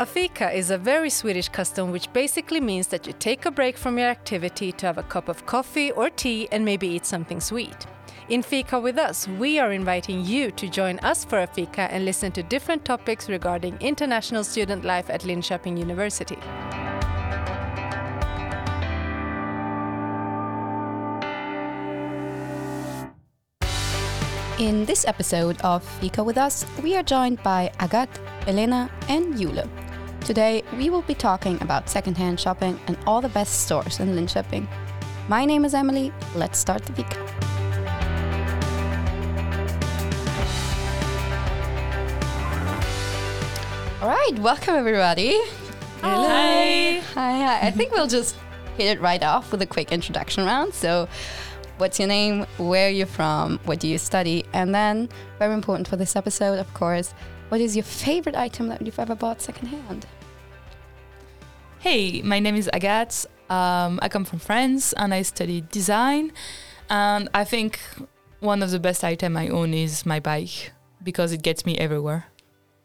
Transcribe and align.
A 0.00 0.06
fika 0.06 0.52
is 0.52 0.70
a 0.70 0.78
very 0.78 1.10
Swedish 1.10 1.48
custom 1.48 1.90
which 1.90 2.12
basically 2.12 2.60
means 2.60 2.86
that 2.86 3.04
you 3.08 3.12
take 3.18 3.46
a 3.46 3.50
break 3.50 3.76
from 3.76 3.98
your 3.98 4.06
activity 4.06 4.70
to 4.70 4.86
have 4.86 4.96
a 4.96 5.02
cup 5.02 5.28
of 5.28 5.44
coffee 5.44 5.90
or 5.90 6.08
tea 6.08 6.46
and 6.52 6.64
maybe 6.64 6.86
eat 6.86 7.04
something 7.04 7.40
sweet. 7.40 7.84
In 8.28 8.40
Fika 8.42 8.78
with 8.78 8.96
us, 8.96 9.26
we 9.26 9.58
are 9.58 9.72
inviting 9.72 10.24
you 10.24 10.52
to 10.52 10.68
join 10.68 11.00
us 11.00 11.24
for 11.24 11.40
a 11.40 11.48
fika 11.48 11.92
and 11.92 12.04
listen 12.04 12.30
to 12.32 12.44
different 12.44 12.84
topics 12.84 13.28
regarding 13.28 13.76
international 13.80 14.44
student 14.44 14.84
life 14.84 15.10
at 15.10 15.22
Linköping 15.22 15.76
University. 15.76 16.38
In 24.60 24.84
this 24.84 25.04
episode 25.06 25.60
of 25.62 25.82
Fika 25.98 26.22
with 26.22 26.38
Us, 26.38 26.64
we 26.84 26.94
are 26.94 27.02
joined 27.02 27.42
by 27.42 27.72
Agathe, 27.80 28.18
Elena, 28.46 28.88
and 29.08 29.36
Jule. 29.36 29.68
Today, 30.28 30.62
we 30.76 30.90
will 30.90 31.00
be 31.00 31.14
talking 31.14 31.56
about 31.62 31.88
secondhand 31.88 32.38
shopping 32.38 32.78
and 32.86 32.98
all 33.06 33.22
the 33.22 33.30
best 33.30 33.62
stores 33.62 33.98
in 33.98 34.08
Linköping. 34.08 34.66
My 35.26 35.46
name 35.46 35.64
is 35.64 35.72
Emily. 35.72 36.12
Let's 36.34 36.58
start 36.58 36.82
the 36.84 36.92
Fika. 36.92 37.18
All 44.02 44.08
right, 44.10 44.38
welcome 44.40 44.74
everybody. 44.74 45.40
Hi. 46.02 47.00
Hi, 47.14 47.38
hi. 47.38 47.66
I 47.66 47.70
think 47.70 47.92
we'll 47.92 48.06
just 48.06 48.36
hit 48.76 48.98
it 48.98 49.00
right 49.00 49.22
off 49.22 49.50
with 49.50 49.62
a 49.62 49.66
quick 49.66 49.92
introduction 49.92 50.44
round. 50.44 50.74
So, 50.74 51.08
what's 51.78 51.98
your 51.98 52.08
name? 52.08 52.44
Where 52.58 52.88
are 52.88 52.90
you 52.90 53.06
from? 53.06 53.60
What 53.64 53.80
do 53.80 53.88
you 53.88 53.96
study? 53.96 54.44
And 54.52 54.74
then, 54.74 55.08
very 55.38 55.54
important 55.54 55.88
for 55.88 55.96
this 55.96 56.16
episode, 56.16 56.58
of 56.58 56.74
course, 56.74 57.14
what 57.48 57.62
is 57.62 57.74
your 57.74 57.84
favorite 57.84 58.36
item 58.36 58.68
that 58.68 58.82
you've 58.82 58.98
ever 58.98 59.14
bought 59.14 59.40
secondhand? 59.40 60.04
Hey, 61.80 62.22
my 62.22 62.40
name 62.40 62.56
is 62.56 62.68
Agathe. 62.72 63.24
Um, 63.48 64.00
I 64.02 64.08
come 64.08 64.24
from 64.24 64.40
France 64.40 64.92
and 64.94 65.14
I 65.14 65.22
study 65.22 65.60
design. 65.70 66.32
And 66.90 67.28
I 67.32 67.44
think 67.44 67.78
one 68.40 68.64
of 68.64 68.72
the 68.72 68.80
best 68.80 69.04
items 69.04 69.36
I 69.36 69.46
own 69.46 69.72
is 69.72 70.04
my 70.04 70.18
bike 70.18 70.72
because 71.04 71.32
it 71.32 71.42
gets 71.42 71.64
me 71.64 71.78
everywhere. 71.78 72.26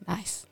Nice. 0.07 0.45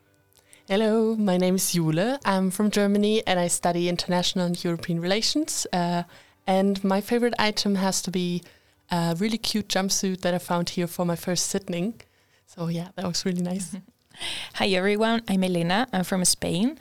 Hello, 0.68 1.16
my 1.16 1.38
name 1.38 1.54
is 1.54 1.72
Jule. 1.72 2.18
I'm 2.26 2.50
from 2.50 2.72
Germany 2.72 3.22
and 3.28 3.40
I 3.40 3.46
study 3.46 3.88
international 3.88 4.48
and 4.48 4.64
European 4.64 5.00
relations. 5.00 5.68
Uh, 5.72 6.04
and 6.48 6.84
my 6.84 7.00
favorite 7.00 7.36
item 7.38 7.76
has 7.76 8.02
to 8.02 8.10
be 8.10 8.42
a 8.90 9.16
really 9.20 9.38
cute 9.38 9.68
jumpsuit 9.68 10.22
that 10.22 10.34
I 10.34 10.40
found 10.40 10.70
here 10.70 10.88
for 10.88 11.06
my 11.06 11.16
first 11.16 11.46
sitting. 11.46 12.02
So 12.48 12.70
yeah, 12.70 12.88
that 12.96 13.06
was 13.06 13.24
really 13.24 13.44
nice. 13.44 13.76
Hi 14.56 14.68
everyone, 14.70 15.22
I'm 15.28 15.44
Elena. 15.44 15.88
I'm 15.94 16.04
from 16.04 16.26
Spain 16.26 16.80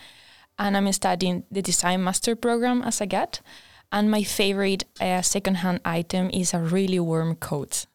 and 0.61 0.77
I'm 0.77 0.93
studying 0.93 1.43
the 1.51 1.63
design 1.63 2.05
master 2.05 2.37
program 2.37 2.83
as 2.83 3.01
Agathe. 3.01 3.41
And 3.91 4.09
my 4.09 4.23
favorite 4.23 4.85
uh, 5.01 5.23
secondhand 5.23 5.81
item 5.85 6.31
is 6.33 6.55
a 6.55 6.61
really 6.61 7.01
warm 7.01 7.35
coat. 7.35 7.87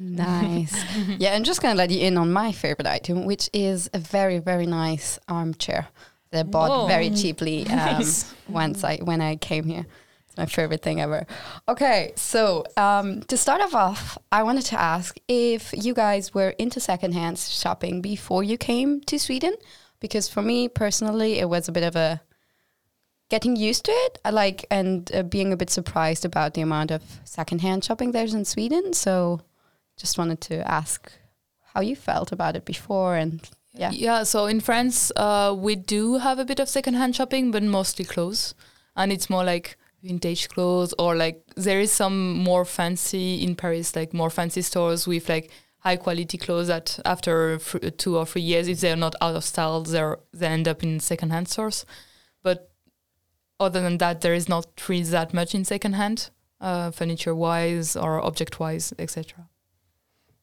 Nice. 0.00 0.74
yeah, 1.18 1.34
I'm 1.34 1.44
just 1.44 1.62
going 1.62 1.74
to 1.74 1.78
let 1.78 1.90
you 1.90 2.00
in 2.00 2.16
on 2.16 2.32
my 2.32 2.50
favorite 2.50 2.88
item, 2.88 3.26
which 3.26 3.48
is 3.52 3.88
a 3.92 3.98
very, 3.98 4.38
very 4.38 4.66
nice 4.66 5.20
armchair 5.28 5.88
that 6.30 6.40
I 6.40 6.42
bought 6.44 6.70
Whoa. 6.70 6.86
very 6.88 7.10
cheaply 7.10 7.66
um, 7.68 7.76
Nice. 7.76 8.34
once 8.48 8.82
I 8.82 8.96
when 8.96 9.20
I 9.20 9.36
came 9.36 9.64
here. 9.64 9.86
It's 10.26 10.36
my 10.36 10.46
favorite 10.46 10.80
thing 10.80 11.00
ever. 11.00 11.26
Okay, 11.68 12.12
so 12.16 12.64
um, 12.76 13.20
to 13.22 13.36
start 13.36 13.60
off, 13.60 13.74
off, 13.74 14.18
I 14.30 14.42
wanted 14.44 14.64
to 14.66 14.80
ask 14.80 15.18
if 15.28 15.74
you 15.76 15.92
guys 15.92 16.32
were 16.32 16.50
into 16.50 16.80
secondhand 16.80 17.38
shopping 17.38 18.00
before 18.00 18.44
you 18.44 18.56
came 18.56 19.00
to 19.02 19.18
Sweden, 19.18 19.54
because 20.00 20.28
for 20.28 20.42
me 20.42 20.68
personally, 20.68 21.38
it 21.38 21.48
was 21.48 21.68
a 21.68 21.72
bit 21.72 21.84
of 21.84 21.96
a 21.96 22.20
getting 23.28 23.56
used 23.56 23.84
to 23.84 23.92
it. 23.92 24.18
I 24.24 24.30
like 24.30 24.66
and 24.70 25.10
uh, 25.14 25.22
being 25.22 25.52
a 25.52 25.56
bit 25.56 25.70
surprised 25.70 26.24
about 26.24 26.54
the 26.54 26.62
amount 26.62 26.90
of 26.90 27.02
secondhand 27.24 27.84
shopping 27.84 28.12
there's 28.12 28.34
in 28.34 28.44
Sweden. 28.44 28.92
So 28.92 29.40
just 29.96 30.18
wanted 30.18 30.40
to 30.42 30.68
ask 30.70 31.12
how 31.74 31.80
you 31.80 31.94
felt 31.94 32.32
about 32.32 32.56
it 32.56 32.64
before 32.64 33.16
and 33.16 33.48
yeah. 33.72 33.90
Yeah, 33.92 34.22
so 34.24 34.46
in 34.46 34.58
France, 34.58 35.12
uh, 35.14 35.54
we 35.56 35.76
do 35.76 36.18
have 36.18 36.40
a 36.40 36.44
bit 36.44 36.58
of 36.58 36.68
secondhand 36.68 37.14
shopping, 37.14 37.52
but 37.52 37.62
mostly 37.62 38.04
clothes. 38.04 38.54
And 38.96 39.12
it's 39.12 39.30
more 39.30 39.44
like 39.44 39.78
vintage 40.02 40.48
clothes 40.48 40.92
or 40.98 41.14
like 41.14 41.42
there 41.56 41.80
is 41.80 41.92
some 41.92 42.34
more 42.34 42.64
fancy 42.64 43.42
in 43.42 43.54
Paris, 43.54 43.94
like 43.94 44.12
more 44.12 44.30
fancy 44.30 44.62
stores 44.62 45.06
with 45.06 45.28
like 45.28 45.50
high 45.80 45.96
quality 45.96 46.38
clothes 46.38 46.68
that 46.68 46.98
after 47.04 47.54
f- 47.54 47.76
two 47.96 48.16
or 48.16 48.26
three 48.26 48.42
years, 48.42 48.68
if 48.68 48.80
they're 48.80 48.96
not 48.96 49.14
out 49.20 49.36
of 49.36 49.44
style, 49.44 49.82
they're, 49.82 50.18
they 50.32 50.46
end 50.46 50.68
up 50.68 50.82
in 50.82 51.00
secondhand 51.00 51.48
stores. 51.48 51.84
But 52.42 52.70
other 53.58 53.80
than 53.82 53.98
that, 53.98 54.20
there 54.20 54.34
is 54.34 54.48
not 54.48 54.66
really 54.88 55.02
that 55.04 55.32
much 55.34 55.54
in 55.54 55.64
secondhand, 55.64 56.30
uh, 56.60 56.90
furniture 56.90 57.34
wise 57.34 57.96
or 57.96 58.22
object 58.24 58.60
wise, 58.60 58.92
etc. 58.98 59.48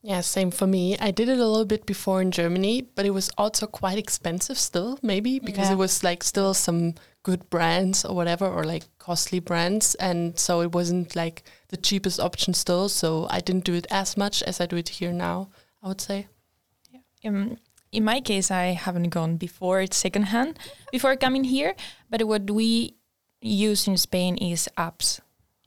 yeah, 0.04 0.22
same 0.22 0.52
for 0.52 0.68
me. 0.68 0.98
I 1.00 1.12
did 1.12 1.28
it 1.28 1.38
a 1.40 1.46
little 1.46 1.66
bit 1.66 1.86
before 1.86 2.22
in 2.22 2.32
Germany, 2.32 2.82
but 2.96 3.06
it 3.06 3.10
was 3.12 3.30
also 3.38 3.68
quite 3.68 3.98
expensive 3.98 4.58
still, 4.58 4.98
maybe 5.02 5.40
because 5.40 5.68
Yeah. 5.68 5.74
it 5.74 5.78
was 5.78 6.04
like 6.04 6.24
still 6.24 6.54
some 6.54 6.94
good 7.24 7.50
brands 7.50 8.06
or 8.06 8.16
whatever, 8.16 8.48
or 8.48 8.64
like 8.64 8.84
costly 9.00 9.40
brands. 9.40 9.96
And 9.96 10.38
so 10.40 10.62
it 10.62 10.72
wasn't 10.74 11.16
like 11.16 11.44
the 11.70 11.78
cheapest 11.78 12.20
option 12.20 12.54
still. 12.54 12.90
So 12.90 13.28
I 13.30 13.40
didn't 13.40 13.66
do 13.66 13.74
it 13.74 13.88
as 13.90 14.18
much 14.18 14.44
as 14.44 14.62
I 14.62 14.66
do 14.66 14.78
it 14.78 14.90
here 14.90 15.12
now, 15.12 15.50
I 15.82 15.88
would 15.88 16.02
say. 16.02 16.28
Um, 17.26 17.58
in 17.92 18.04
my 18.04 18.22
case, 18.22 18.52
I 18.52 18.68
haven't 18.68 19.10
gone 19.10 19.38
before 19.38 19.82
it's 19.82 19.98
secondhand 19.98 20.60
before 20.92 21.16
coming 21.16 21.46
here, 21.46 21.76
but 22.10 22.24
what 22.24 22.50
we 22.50 22.96
use 23.42 23.88
in 23.88 23.98
Spain 23.98 24.38
is 24.38 24.70
apps 24.78 25.20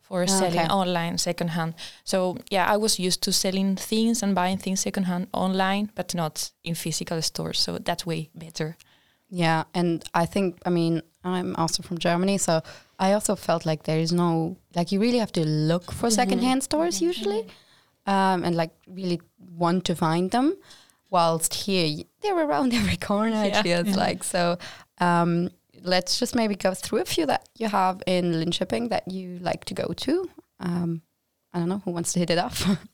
for 0.03 0.27
selling 0.27 0.69
online 0.71 1.19
secondhand. 1.19 1.75
So 2.05 2.37
yeah, 2.50 2.67
I 2.67 2.77
was 2.77 2.99
used 2.99 3.22
to 3.22 3.32
selling 3.32 3.77
things 3.77 4.22
and 4.22 4.34
buying 4.34 4.59
things 4.59 4.81
secondhand 4.81 5.28
online, 5.32 5.93
but 5.94 6.15
not 6.15 6.50
in 6.65 6.75
physical 6.75 7.22
stores. 7.22 7.61
So 7.61 7.78
that 7.78 8.06
way 8.06 8.31
better. 8.34 8.77
Yeah, 9.30 9.64
and 9.74 10.04
I 10.12 10.26
think 10.26 10.58
I 10.66 10.70
mean 10.70 11.02
I'm 11.24 11.54
also 11.56 11.82
from 11.82 11.98
Germany, 11.98 12.38
so 12.38 12.62
I 12.98 13.12
also 13.12 13.36
felt 13.36 13.64
like 13.64 13.84
there 13.84 13.98
is 13.98 14.12
no 14.12 14.56
like 14.74 14.92
you 14.92 15.00
really 15.00 15.18
have 15.18 15.32
to 15.32 15.44
look 15.44 15.92
for 15.92 16.10
secondhand 16.10 16.62
stores 16.62 17.00
usually, 17.00 17.46
um, 18.06 18.44
and 18.44 18.56
like 18.56 18.70
really 18.88 19.20
want 19.56 19.84
to 19.86 19.94
find 19.94 20.30
them. 20.30 20.56
Whilst 21.10 21.54
here 21.54 22.04
they're 22.22 22.38
around 22.38 22.74
every 22.80 22.96
corner, 22.96 23.44
it 23.44 23.64
Yeah. 23.64 23.82
like. 23.96 24.24
So 24.24 24.58
um, 24.98 25.50
let's 25.82 26.19
just 26.19 26.34
maybe 26.34 26.54
go 26.56 26.74
through 26.74 27.00
a 27.00 27.04
few 27.04 27.26
that 27.26 27.48
you 27.56 27.69
have 27.69 28.02
in 28.06 28.32
Linköping 28.32 28.90
that 28.90 29.10
you 29.10 29.38
like 29.40 29.64
to 29.66 29.74
go 29.74 29.92
to. 29.96 30.30
Um, 30.58 31.02
I 31.52 31.58
don't 31.58 31.69
know 31.69 31.82
who 31.84 31.90
wants 31.90 32.12
to 32.12 32.19
hit 32.19 32.30
it 32.30 32.38
off. 32.38 32.66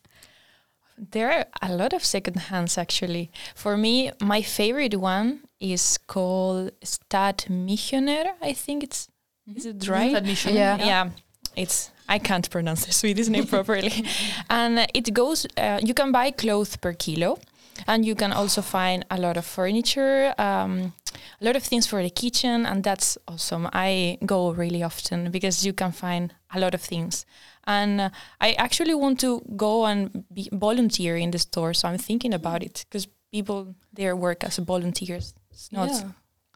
There 0.97 1.31
are 1.31 1.45
a 1.61 1.73
lot 1.73 1.93
of 1.93 2.03
second 2.03 2.37
hands 2.37 2.77
actually. 2.77 3.29
For 3.55 3.77
me, 3.77 4.11
my 4.21 4.41
favorite 4.41 4.95
one 4.95 5.41
is 5.59 5.97
called 6.07 6.71
Stadsmissionen. 6.81 8.25
I 8.41 8.53
think 8.53 8.83
it's 8.83 9.07
is 9.55 9.65
it 9.65 9.87
right? 9.87 10.15
Admission. 10.15 10.55
Yeah. 10.55 10.77
yeah. 10.77 11.09
It's 11.55 11.91
I 12.09 12.19
can't 12.19 12.49
pronounce 12.49 12.85
the 12.85 12.93
Swedish 12.93 13.27
name 13.27 13.45
properly, 13.55 14.05
and 14.49 14.87
it 14.93 15.13
goes. 15.13 15.45
Uh, 15.57 15.79
you 15.83 15.93
can 15.93 16.11
buy 16.11 16.31
clothes 16.31 16.75
per 16.77 16.93
kilo, 16.93 17.39
and 17.85 18.05
you 18.05 18.15
can 18.15 18.31
also 18.31 18.61
find 18.61 19.05
a 19.11 19.17
lot 19.17 19.37
of 19.37 19.45
furniture, 19.45 20.33
um, 20.37 20.93
a 21.41 21.45
lot 21.45 21.55
of 21.55 21.63
things 21.63 21.85
for 21.87 22.01
the 22.01 22.09
kitchen, 22.09 22.65
and 22.65 22.83
that's 22.83 23.17
awesome. 23.27 23.69
I 23.73 24.17
go 24.25 24.51
really 24.51 24.83
often 24.83 25.31
because 25.31 25.65
you 25.65 25.73
can 25.73 25.91
find 25.91 26.33
a 26.55 26.59
lot 26.59 26.73
of 26.73 26.81
things, 26.81 27.25
and 27.65 28.01
uh, 28.01 28.09
I 28.41 28.53
actually 28.53 28.95
want 28.95 29.19
to 29.19 29.41
go 29.55 29.85
and 29.85 30.23
be 30.33 30.49
volunteer 30.51 31.17
in 31.17 31.31
the 31.31 31.39
store. 31.39 31.73
So 31.73 31.87
I'm 31.87 31.97
thinking 31.97 32.33
about 32.33 32.63
it 32.63 32.85
because 32.89 33.07
people 33.31 33.75
there 33.93 34.15
work 34.15 34.43
as 34.43 34.57
volunteers. 34.57 35.33
It's 35.51 35.71
not. 35.71 35.89
Yeah. 35.89 36.03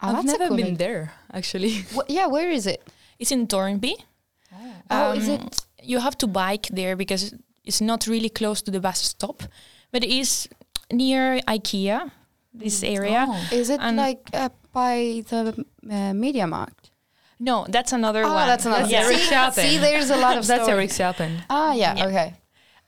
Oh, 0.04 0.16
I've 0.16 0.24
never 0.24 0.48
cool 0.48 0.56
been 0.56 0.66
idea. 0.74 0.78
there 0.78 1.12
actually. 1.32 1.72
Wh- 1.94 2.08
yeah, 2.10 2.26
where 2.26 2.50
is 2.50 2.66
it? 2.66 2.82
It's 3.18 3.30
in 3.30 3.46
Tornby. 3.46 3.94
Oh, 4.90 5.12
is 5.12 5.28
Um, 5.28 5.34
it? 5.34 5.66
You 5.82 5.98
have 6.00 6.16
to 6.18 6.26
bike 6.26 6.66
there 6.72 6.96
because 6.96 7.34
it's 7.64 7.80
not 7.80 8.06
really 8.06 8.28
close 8.28 8.62
to 8.62 8.70
the 8.70 8.80
bus 8.80 8.98
stop, 9.00 9.42
but 9.92 10.02
it 10.04 10.10
is 10.10 10.48
near 10.92 11.40
IKEA, 11.48 12.10
this 12.54 12.82
area. 12.84 13.26
Oh. 13.28 13.48
Is 13.52 13.70
it 13.70 13.80
and- 13.80 13.96
like 13.96 14.20
uh, 14.32 14.48
by 14.72 15.22
the 15.28 15.64
uh, 15.90 16.12
Media 16.14 16.46
Markt? 16.46 16.90
No, 17.40 17.66
that's 17.68 17.92
another 17.92 18.22
Oh, 18.24 18.34
one. 18.34 18.46
that's 18.46 18.66
another. 18.66 18.86
That's 18.86 19.04
Eric 19.06 19.16
see, 19.18 19.28
Chapin. 19.28 19.64
see, 19.64 19.78
there's 19.78 20.10
a 20.10 20.16
lot 20.16 20.36
of 20.38 20.46
That's. 20.50 20.68
Erikshjälpen. 20.68 21.42
Ah, 21.50 21.72
yeah, 21.72 21.96
Yeah. 21.96 22.06
okay. 22.06 22.34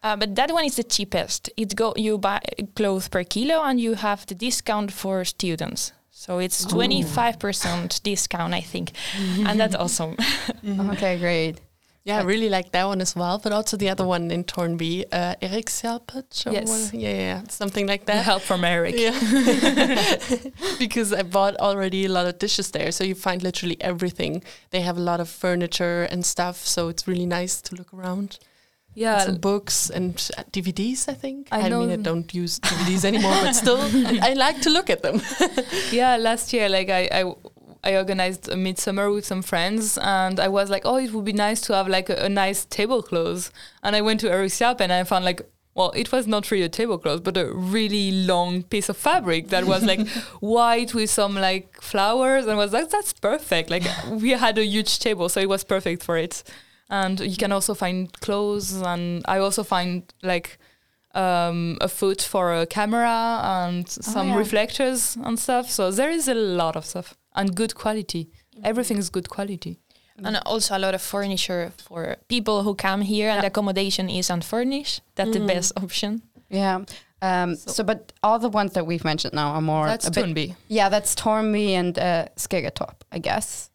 Uh, 0.05 0.17
but 0.17 0.35
that 0.37 0.53
one 0.53 0.65
is 0.65 0.77
the 0.77 0.85
cheapest. 0.85 1.51
It 1.57 1.75
go 1.75 1.93
you 1.97 2.19
buy 2.19 2.39
clothes 2.77 3.09
per 3.09 3.25
kilo 3.25 3.63
and 3.65 3.81
you 3.81 3.95
have 3.95 4.27
the 4.27 4.35
discount 4.35 4.93
for 4.93 5.25
students. 5.25 5.93
So 6.11 6.39
it's 6.39 6.65
twenty 6.65 7.03
five 7.03 7.39
percent 7.39 8.01
discount, 8.05 8.55
I 8.55 8.61
think, 8.61 8.93
and 9.47 9.59
that's 9.59 9.75
awesome. 9.75 10.15
Okay, 10.93 11.19
great. 11.19 11.61
Yeah, 12.07 12.19
I 12.21 12.23
really 12.23 12.51
like 12.51 12.71
that 12.73 12.87
one 12.87 13.01
as 13.01 13.17
well. 13.17 13.39
But 13.39 13.53
also 13.53 13.77
the 13.79 13.89
other 13.89 14.05
one 14.07 14.31
in 14.31 14.45
Tornby, 14.45 15.05
uh, 15.11 15.37
Erikshjälpen. 15.41 16.47
or 16.47 16.53
Yes. 16.53 16.91
Yeah, 16.93 17.09
yeah, 17.11 17.17
yeah, 17.17 17.43
something 17.49 17.87
like 17.87 18.05
The 18.05 18.13
that. 18.13 18.25
help 18.25 18.43
from 18.43 18.63
Eric. 18.65 18.95
Yeah. 18.99 19.15
because 20.79 21.13
I 21.15 21.23
bought 21.23 21.57
already 21.57 22.05
a 22.05 22.09
lot 22.11 22.27
of 22.27 22.39
dishes 22.39 22.71
there. 22.73 22.93
So 22.93 23.05
you 23.05 23.15
find 23.15 23.43
literally 23.43 23.77
everything. 23.81 24.43
They 24.71 24.83
have 24.83 24.99
a 24.99 25.01
lot 25.01 25.21
of 25.21 25.29
furniture 25.31 26.03
and 26.11 26.25
stuff. 26.27 26.57
So 26.67 26.89
it's 26.89 27.09
really 27.09 27.27
nice 27.27 27.63
to 27.63 27.75
look 27.75 27.93
around. 27.95 28.39
And 28.97 29.03
Yeah, 29.03 29.19
some 29.25 29.39
books 29.39 29.91
and 29.91 30.15
DVDs, 30.53 31.09
I 31.09 31.15
think. 31.15 31.49
I 31.51 31.61
I, 31.67 31.71
mean, 31.71 31.91
I 31.91 31.97
don't 31.97 32.33
use 32.35 32.61
DVDs 32.61 33.05
anymore, 33.05 33.35
but 33.43 33.55
still, 33.55 33.81
I, 33.81 34.19
I 34.31 34.35
like 34.35 34.61
to 34.61 34.71
look 34.71 34.91
at 34.91 35.01
them. 35.03 35.21
yeah. 35.91 36.17
Last 36.19 36.53
year, 36.53 36.69
like 36.69 36.91
I, 36.91 37.09
I, 37.21 37.35
I 37.85 37.97
organized 37.97 38.49
a 38.49 38.57
midsummer 38.57 39.11
with 39.11 39.27
some 39.27 39.43
friends, 39.43 39.99
and 39.99 40.41
I 40.41 40.49
was 40.49 40.71
like, 40.71 40.83
oh, 40.85 40.97
it 40.97 41.13
would 41.13 41.27
be 41.27 41.35
nice 41.35 41.61
to 41.63 41.75
have 41.75 41.87
like 41.87 42.09
a, 42.09 42.25
a 42.25 42.29
nice 42.29 42.65
tablecloth. 42.65 43.53
And 43.83 43.95
I 43.95 44.01
went 44.01 44.21
to 44.21 44.29
Erikshjälp 44.29 44.81
and 44.81 44.93
I 44.93 45.05
found 45.05 45.25
like. 45.25 45.43
Well, 45.77 45.91
it 45.97 46.13
was 46.13 46.29
not 46.29 46.53
really 46.53 46.63
a 46.63 46.69
tablecloth, 46.69 47.25
but 47.25 47.37
a 47.37 47.53
really 47.53 48.13
long 48.13 48.63
piece 48.63 48.89
of 48.89 48.97
fabric 48.97 49.49
that 49.49 49.65
was 49.65 49.83
like 49.83 50.07
white 50.41 50.95
with 50.95 51.11
some 51.11 51.35
like 51.35 51.83
flowers, 51.83 52.45
and 52.45 52.53
I 52.53 52.55
was 52.55 52.73
like, 52.73 52.91
"That's 52.91 53.13
perfect!" 53.13 53.71
Like 53.71 53.83
we 54.09 54.31
had 54.31 54.57
a 54.57 54.65
huge 54.65 55.01
table, 55.01 55.29
so 55.29 55.41
it 55.41 55.49
was 55.49 55.65
perfect 55.65 56.05
for 56.05 56.17
it. 56.17 56.45
And 56.89 57.19
you 57.19 57.37
can 57.37 57.51
also 57.51 57.75
find 57.75 58.13
clothes, 58.21 58.81
and 58.83 59.25
I 59.27 59.39
also 59.39 59.65
find 59.65 60.05
like 60.23 60.59
um, 61.13 61.77
a 61.81 61.89
foot 61.89 62.23
for 62.23 62.55
a 62.55 62.67
camera 62.67 63.41
and 63.43 63.89
some 63.89 64.29
yeah. 64.29 64.39
reflectors 64.39 65.17
and 65.25 65.37
stuff. 65.41 65.69
So 65.69 65.91
there 65.91 66.11
is 66.11 66.29
a 66.29 66.35
lot 66.35 66.77
of 66.77 66.85
stuff 66.85 67.17
and 67.35 67.55
good 67.55 67.75
quality. 67.75 68.31
Everything 68.63 68.99
is 68.99 69.11
good 69.11 69.29
quality. 69.29 69.79
And 70.25 70.37
also 70.47 70.77
a 70.77 70.79
lot 70.79 70.95
of 70.95 71.03
furniture 71.03 71.73
for 71.77 72.17
people 72.29 72.63
who 72.63 72.75
come 72.77 73.01
here 73.01 73.29
and 73.31 73.43
the 73.43 73.49
accommodation 73.49 74.09
is 74.09 74.31
unfurnished. 74.31 75.01
That's 75.17 75.33
the 75.33 75.41
best 75.41 75.73
option. 75.77 76.23
Yeah. 76.49 76.85
Um, 77.21 77.57
so, 77.57 77.83
but 77.83 78.13
all 78.23 78.39
the 78.39 78.49
ones 78.51 78.75
that 78.75 78.87
we've 78.87 79.03
mentioned 79.05 79.35
now 79.35 79.53
are 79.55 79.61
more 79.63 79.87
That's 79.87 80.07
a 80.07 80.11
bit, 80.11 80.27
Tornby. 80.27 80.55
Yeah, 80.69 80.89
that's 80.91 81.15
Tornby 81.17 81.71
and 81.71 81.99
uh, 81.99 82.27
Skäggetorp, 82.37 82.97
I 83.11 83.19
guess, 83.19 83.71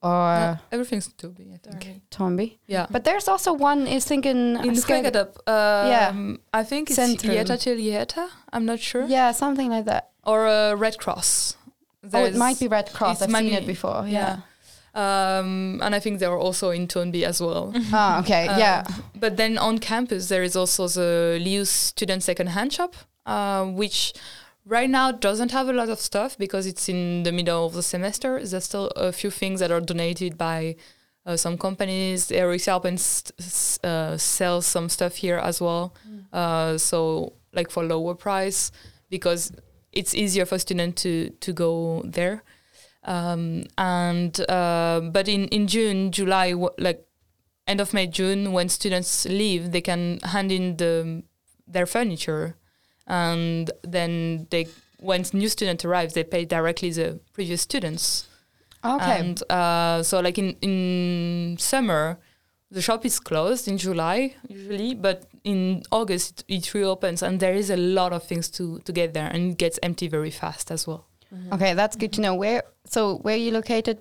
or 0.00 0.10
Yeah, 0.10 0.56
everything's 0.70 1.08
Tornby, 1.08 1.52
I 1.54 1.58
think. 1.58 2.02
Tornby. 2.10 2.58
Yeah. 2.66 2.86
But 2.88 3.04
there's 3.04 3.28
also 3.28 3.52
one 3.52 3.86
is 3.86 4.04
thinking 4.06 4.56
in 4.56 4.74
Skeg- 4.74 5.04
Skegatup, 5.04 5.28
um, 5.48 5.90
Yeah. 5.90 6.36
I 6.54 6.62
think 6.64 6.88
it's 6.90 6.98
Centrum. 6.98 7.30
Hieta 7.34 7.60
till 7.60 7.76
Hieta. 7.76 8.28
I'm 8.52 8.64
not 8.64 8.78
sure. 8.80 9.04
Yeah, 9.06 9.32
something 9.32 9.68
like 9.70 9.84
that. 9.84 10.10
Or 10.24 10.46
a 10.46 10.76
Red 10.76 10.96
Cross. 10.98 11.56
Oh, 12.12 12.24
it 12.24 12.36
might 12.36 12.58
be 12.60 12.68
Red 12.68 12.92
Cross. 12.92 13.22
I've 13.22 13.30
seen 13.30 13.48
be- 13.50 13.54
it 13.54 13.66
before. 13.66 14.04
Yeah. 14.06 14.38
Yeah. 14.38 14.40
Um, 14.94 15.80
and 15.82 15.94
I 15.94 16.00
think 16.00 16.18
they 16.18 16.28
were 16.28 16.38
also 16.38 16.70
in 16.70 16.86
Tornby 16.88 17.22
as 17.24 17.40
well. 17.40 17.72
Ah, 17.92 18.20
okay. 18.20 18.48
Um, 18.48 18.58
yeah. 18.58 18.84
But 19.14 19.36
then 19.36 19.58
on 19.58 19.78
campus, 19.78 20.28
there 20.28 20.42
is 20.42 20.56
also 20.56 20.88
the 20.88 21.38
LiU's 21.40 21.70
Student 21.70 22.22
Second-Hand 22.22 22.72
Shop, 22.72 22.94
uh, 23.26 23.64
which 23.66 24.12
right 24.64 24.90
now 24.90 25.12
doesn't 25.12 25.52
have 25.52 25.68
a 25.68 25.72
lot 25.72 25.88
of 25.88 25.98
stuff 26.00 26.36
because 26.38 26.66
it's 26.66 26.88
in 26.88 27.22
the 27.22 27.32
middle 27.32 27.66
of 27.66 27.74
the 27.74 27.82
semester. 27.82 28.40
There's 28.44 28.64
still 28.64 28.88
a 28.96 29.12
few 29.12 29.30
things 29.30 29.60
that 29.60 29.70
are 29.70 29.80
donated 29.80 30.36
by 30.38 30.76
uh, 31.26 31.36
some 31.36 31.58
companies. 31.58 32.28
Erikshjälpen 32.28 32.94
s- 32.94 33.32
s- 33.38 33.78
uh, 33.84 34.16
sells 34.16 34.66
some 34.66 34.88
stuff 34.88 35.16
here 35.16 35.36
as 35.38 35.60
well. 35.60 35.94
Uh, 36.32 36.76
so 36.78 37.34
like 37.52 37.70
for 37.70 37.84
lower 37.84 38.14
price 38.14 38.70
because 39.10 39.52
it's 39.98 40.14
easier 40.14 40.46
for 40.46 40.58
students 40.58 41.02
to, 41.02 41.30
to 41.40 41.52
go 41.52 42.02
there. 42.04 42.44
Um, 43.02 43.64
and 43.76 44.38
uh, 44.48 45.00
but 45.12 45.28
in, 45.28 45.48
in 45.48 45.66
June, 45.66 46.12
July, 46.12 46.50
w- 46.50 46.70
like 46.78 47.04
end 47.66 47.80
of 47.80 47.92
May, 47.92 48.06
June, 48.06 48.52
when 48.52 48.68
students 48.68 49.24
leave, 49.26 49.72
they 49.72 49.80
can 49.80 50.20
hand 50.20 50.52
in 50.52 50.76
the 50.76 51.22
their 51.66 51.86
furniture, 51.86 52.56
and 53.06 53.70
then 53.82 54.46
they 54.50 54.66
when 55.00 55.24
new 55.32 55.48
student 55.48 55.84
arrives, 55.84 56.14
they 56.14 56.24
pay 56.24 56.44
directly 56.44 56.90
the 56.90 57.20
previous 57.32 57.62
students. 57.62 58.28
Okay. 58.84 59.18
And 59.18 59.42
uh, 59.50 60.02
so, 60.02 60.20
like 60.20 60.38
in 60.38 60.56
in 60.60 61.56
summer, 61.58 62.18
the 62.70 62.82
shop 62.82 63.04
is 63.06 63.18
closed 63.20 63.68
in 63.68 63.78
July 63.78 64.34
usually, 64.48 64.94
but 64.94 65.26
in 65.48 65.82
August 65.90 66.44
it, 66.48 66.56
it 66.56 66.74
reopens, 66.74 67.22
and 67.22 67.40
there 67.40 67.54
is 67.56 67.70
a 67.70 67.76
lot 67.76 68.12
of 68.12 68.22
things 68.28 68.48
to 68.50 68.78
to 68.84 68.92
get 68.92 69.12
there, 69.12 69.30
and 69.34 69.52
it 69.52 69.58
gets 69.58 69.78
empty 69.82 70.08
very 70.08 70.30
fast 70.30 70.70
as 70.70 70.86
well. 70.86 71.02
okay, 71.52 71.74
that's 71.74 71.96
good 71.96 72.12
to 72.12 72.20
know. 72.20 72.34
Where? 72.34 72.62
So 72.84 73.18
where 73.24 73.34
are 73.34 73.44
you 73.46 73.52
located? 73.52 73.98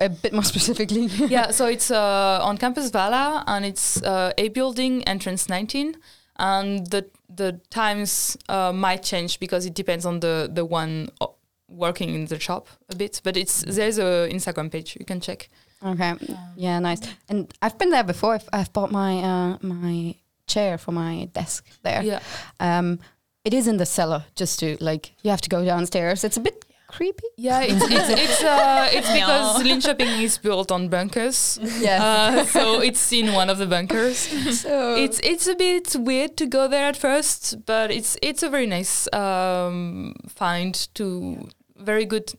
A 0.00 0.08
bit 0.08 0.32
more 0.32 0.44
specifically. 0.54 1.06
yeah, 1.36 1.50
so 1.52 1.66
it's 1.66 1.90
uh, 1.90 2.38
on 2.48 2.56
campus 2.58 2.90
Valla, 2.90 3.42
and 3.46 3.64
it's 3.64 4.02
uh, 4.02 4.30
A 4.38 4.48
building, 4.48 5.02
entrance 5.08 5.48
19, 5.48 5.96
and 6.36 6.86
the 6.90 7.02
the 7.36 7.60
times 7.70 8.36
uh, 8.48 8.72
might 8.72 9.02
change 9.02 9.38
because 9.40 9.66
it 9.66 9.74
depends 9.74 10.06
on 10.06 10.20
the 10.20 10.48
the 10.54 10.64
one 10.64 11.08
o- 11.20 11.34
working 11.68 12.14
in 12.14 12.26
the 12.26 12.38
shop 12.38 12.68
a 12.88 12.94
bit. 12.96 13.20
But 13.24 13.36
it's 13.36 13.62
there's 13.76 13.98
a 13.98 14.28
Instagram 14.30 14.70
page 14.70 14.96
you 14.98 15.04
can 15.06 15.20
check. 15.20 15.48
Okay. 15.82 16.14
Yeah, 16.56 16.78
nice. 16.80 17.00
And 17.28 17.52
I've 17.60 17.76
been 17.78 17.90
there 17.90 18.04
before. 18.04 18.34
I've, 18.34 18.48
I've 18.52 18.72
bought 18.72 18.90
my 18.92 19.12
uh, 19.22 19.58
my 19.60 20.14
chair 20.46 20.78
for 20.78 20.92
my 20.92 21.28
desk 21.32 21.64
there. 21.82 22.02
Yeah, 22.02 22.20
Um, 22.60 22.98
it 23.44 23.52
is 23.54 23.66
in 23.68 23.76
the 23.76 23.86
cellar. 23.86 24.24
Just 24.36 24.58
to 24.60 24.76
like, 24.80 25.12
you 25.22 25.30
have 25.30 25.40
to 25.42 25.48
go 25.48 25.64
downstairs. 25.64 26.24
It's 26.24 26.36
a 26.36 26.40
bit 26.40 26.64
creepy. 26.88 27.26
yeah, 27.36 27.60
it's 27.62 27.82
it's 27.84 28.08
it's, 28.24 28.42
uh, 28.42 28.88
it's 28.92 29.10
because 29.12 29.62
Linköping 29.62 30.22
is 30.22 30.38
built 30.38 30.70
on 30.70 30.88
bunkers. 30.88 31.58
Yes. 31.80 32.00
Uh, 32.00 32.44
so 32.46 32.80
it's 32.80 33.12
in 33.12 33.32
one 33.34 33.50
of 33.50 33.58
the 33.58 33.66
bunkers. 33.66 34.16
so 34.60 34.94
it's 34.96 35.18
it's 35.22 35.46
a 35.46 35.54
bit 35.54 35.94
weird 35.98 36.36
to 36.36 36.46
go 36.46 36.68
there 36.68 36.86
at 36.88 36.96
first, 36.96 37.66
but 37.66 37.90
it's 37.90 38.16
it's 38.22 38.42
a 38.42 38.48
very 38.48 38.66
nice 38.66 39.08
um, 39.12 40.14
find 40.28 40.88
to 40.94 41.48
very 41.76 42.04
good 42.06 42.32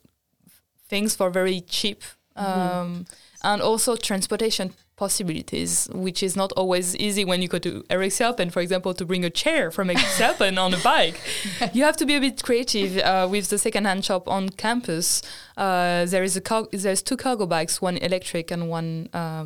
things 0.89 1.15
for 1.15 1.29
very 1.29 1.61
cheap, 1.61 2.03
um, 2.35 3.05
and 3.43 3.61
also 3.61 3.95
transportation 3.95 4.73
possibilities, 4.95 5.87
which 5.93 6.23
is 6.23 6.35
not 6.35 6.51
always 6.53 6.95
easy 6.95 7.23
when 7.25 7.41
you 7.41 7.47
go 7.47 7.59
to 7.59 7.83
Erikshjälpen, 7.89 8.51
for 8.51 8.61
example, 8.61 8.93
to 8.93 9.05
bring 9.05 9.23
a 9.25 9.29
chair 9.29 9.71
from 9.71 9.89
Erikshjälpen 9.89 10.57
on 10.65 10.73
a 10.73 10.77
bike. 10.77 11.19
You 11.73 11.83
have 11.83 11.97
to 11.97 12.05
be 12.05 12.15
a 12.15 12.19
bit 12.19 12.41
creative 12.43 12.97
uh, 12.99 13.27
with 13.29 13.49
the 13.49 13.57
second-hand 13.57 14.05
shop 14.05 14.27
on 14.27 14.49
campus. 14.49 15.21
Uh, 15.57 16.05
there 16.05 16.23
is 16.23 16.35
a 16.37 16.41
car- 16.41 16.67
there's 16.71 17.01
two 17.01 17.17
cargo 17.17 17.45
bikes, 17.45 17.81
one 17.81 17.97
electric 17.97 18.51
and 18.51 18.69
one. 18.69 19.09
Uh, 19.13 19.45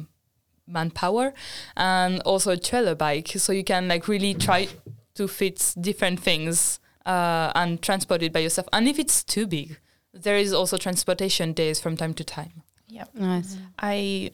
manpower 0.71 1.33
and 1.75 2.19
also 2.21 2.51
a 2.51 2.57
trailer 2.57 2.94
bike 2.94 3.27
so 3.37 3.51
you 3.51 3.63
can 3.63 3.87
like 3.87 4.07
really 4.07 4.35
try 4.35 4.68
to 5.15 5.27
fit 5.27 5.73
different 5.81 6.19
things 6.19 6.79
uh, 7.07 7.51
and 7.56 7.81
transport 7.81 8.21
it 8.21 8.31
by 8.31 8.39
yourself 8.39 8.68
and 8.71 8.87
if 8.87 8.99
it's 8.99 9.23
too 9.23 9.47
big 9.47 9.79
there 10.13 10.37
is 10.37 10.53
also 10.53 10.77
transportation 10.77 11.53
days 11.53 11.79
from 11.79 11.97
time 11.97 12.13
to 12.13 12.23
time 12.23 12.61
Yeah. 12.87 13.06
nice. 13.15 13.57
I 13.79 14.29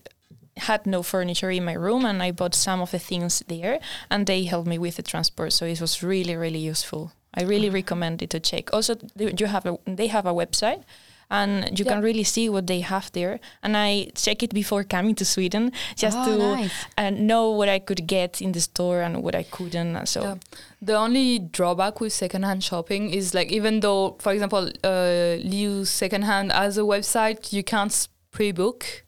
had 0.57 0.85
no 0.85 1.03
furniture 1.03 1.51
in 1.51 1.65
my 1.65 1.73
room 1.73 2.05
and 2.05 2.23
I 2.23 2.31
bought 2.31 2.55
some 2.55 2.81
of 2.81 2.91
the 2.91 2.99
things 2.99 3.43
there 3.47 3.79
and 4.09 4.25
they 4.25 4.45
helped 4.45 4.67
me 4.67 4.77
with 4.77 4.95
the 4.95 5.03
transport 5.03 5.53
so 5.53 5.65
it 5.65 5.81
was 5.81 6.01
really 6.03 6.35
really 6.35 6.59
useful. 6.59 7.11
I 7.37 7.43
really 7.43 7.69
recommend 7.69 8.21
it 8.21 8.29
to 8.29 8.39
check. 8.39 8.73
Also 8.73 8.95
you 9.17 9.47
have 9.47 9.65
a 9.65 9.77
they 9.85 10.07
have 10.07 10.25
a 10.25 10.33
website 10.33 10.83
and 11.29 11.77
you 11.77 11.83
can 11.83 12.01
really 12.01 12.23
see 12.23 12.47
what 12.49 12.67
they 12.67 12.81
have 12.81 13.11
there 13.11 13.39
and 13.63 13.75
I 13.75 14.11
check 14.15 14.43
it 14.43 14.53
before 14.53 14.83
coming 14.85 15.15
to 15.15 15.25
Sweden 15.25 15.71
just 15.97 16.17
Oh, 16.17 16.25
to 16.25 16.37
nice. 16.37 16.71
uh, 16.97 17.09
know 17.09 17.49
what 17.49 17.67
I 17.67 17.79
could 17.79 18.07
get 18.07 18.41
in 18.41 18.51
the 18.53 18.61
store 18.61 19.01
and 19.01 19.21
what 19.23 19.35
I 19.35 19.43
couldn't 19.43 20.05
so 20.07 20.21
Yeah. 20.21 20.35
the 20.81 20.95
only 20.95 21.39
drawback 21.39 21.99
with 21.99 22.13
secondhand 22.13 22.63
shopping 22.63 23.09
is 23.09 23.33
like 23.33 23.51
even 23.51 23.79
though 23.81 24.15
for 24.19 24.31
example 24.33 24.69
uh, 24.83 25.41
LiU 25.43 25.85
secondhand 25.85 26.51
as 26.53 26.77
a 26.77 26.81
website 26.83 27.51
you 27.51 27.63
can't 27.63 28.07
pre-book 28.31 29.03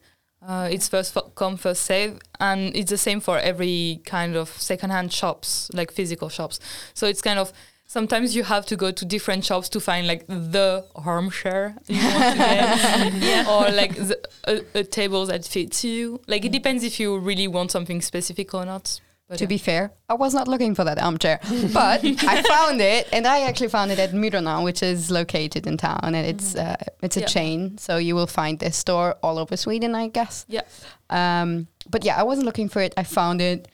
uh, 0.48 0.70
it's 0.72 0.88
first 0.88 1.16
come 1.36 1.58
first 1.58 1.84
save 1.84 2.20
and 2.40 2.74
it's 2.76 2.90
the 2.90 2.98
same 2.98 3.20
for 3.20 3.38
every 3.38 4.00
kind 4.06 4.36
of 4.36 4.50
secondhand 4.50 5.12
shops 5.12 5.70
like 5.74 5.92
physical 5.92 6.30
shops. 6.30 6.60
So 6.94 7.06
it's 7.06 7.22
kind 7.22 7.38
of 7.38 7.52
sometimes 7.86 8.34
you 8.34 8.44
have 8.44 8.66
to 8.68 8.78
go 8.78 8.92
to 8.92 9.06
different 9.06 9.44
shops 9.44 9.68
to 9.70 9.80
find 9.82 10.08
like 10.08 10.26
the 10.28 10.86
armchair 10.96 11.76
you 11.88 12.02
want 12.02 12.34
to 12.34 13.20
get. 13.20 13.48
Or 13.50 13.70
like 13.72 13.96
the, 13.96 14.20
a, 14.46 14.80
a 14.80 14.84
table 14.86 15.26
that 15.26 15.46
fits 15.46 15.84
you. 15.84 16.22
Like 16.28 16.46
it 16.46 16.54
depends 16.54 16.84
if 16.86 16.98
you 16.98 17.18
really 17.18 17.48
want 17.48 17.72
something 17.72 18.02
specific 18.02 18.54
or 18.54 18.66
not 18.66 19.02
but 19.28 19.38
To 19.40 19.44
yeah. 19.44 19.48
be 19.50 19.58
fair, 19.58 19.92
I 20.10 20.14
was 20.14 20.34
not 20.34 20.48
looking 20.48 20.76
for 20.76 20.84
that 20.86 20.98
armchair, 21.02 21.40
but 21.74 22.00
I 22.06 22.42
found 22.44 22.80
it, 22.82 23.08
and 23.12 23.28
I 23.28 23.42
actually 23.42 23.70
found 23.70 23.92
it 23.92 24.00
at 24.00 24.12
Myrorna, 24.14 24.64
which 24.64 24.82
is 24.82 25.10
located 25.12 25.68
in 25.68 25.78
town, 25.78 26.00
and 26.04 26.16
it's 26.16 26.56
uh, 26.56 26.76
it's 27.02 27.18
a 27.18 27.22
Yeah. 27.22 27.26
chain, 27.28 27.78
so 27.78 27.98
you 27.98 28.16
will 28.16 28.28
find 28.28 28.60
this 28.60 28.76
store 28.78 29.16
all 29.22 29.38
over 29.38 29.58
Sweden, 29.58 29.96
I 29.96 30.08
guess. 30.10 30.46
yeah 30.48 30.62
Um, 31.10 31.68
but 31.90 32.04
yeah, 32.06 32.16
I 32.20 32.24
wasn't 32.24 32.46
looking 32.46 32.70
for 32.70 32.82
it. 32.82 32.94
I 32.98 33.04
found 33.04 33.42
it, 33.42 33.68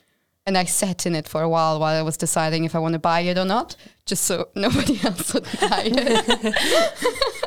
and 0.45 0.57
I 0.57 0.65
sat 0.65 1.05
in 1.05 1.15
it 1.15 1.27
for 1.29 1.41
a 1.41 1.47
while 1.49 1.79
while 1.79 1.97
I 1.99 2.01
was 2.03 2.17
deciding 2.17 2.65
if 2.65 2.73
I 2.75 2.79
want 2.79 2.93
to 2.93 2.99
buy 2.99 3.21
it 3.21 3.37
or 3.37 3.45
not, 3.45 3.75
just 4.05 4.23
so 4.25 4.49
nobody 4.55 4.99
else 5.03 5.33
would 5.33 5.45
buy 5.61 5.83
it. 5.85 6.53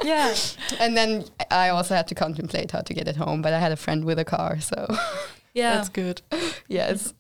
yeah 0.07 0.35
and 0.81 0.97
then 0.97 1.25
I 1.51 1.69
also 1.71 1.95
had 1.95 2.07
to 2.09 2.15
contemplate 2.15 2.71
how 2.71 2.81
to 2.83 2.95
get 2.95 3.09
it 3.09 3.17
home, 3.17 3.43
but 3.43 3.53
I 3.53 3.59
had 3.59 3.73
a 3.73 3.77
friend 3.77 4.05
with 4.05 4.19
a 4.19 4.25
car, 4.25 4.61
so 4.61 4.87
Yeah. 5.55 5.75
That's 5.77 5.89
good. 5.89 6.23
Yes. 6.69 7.13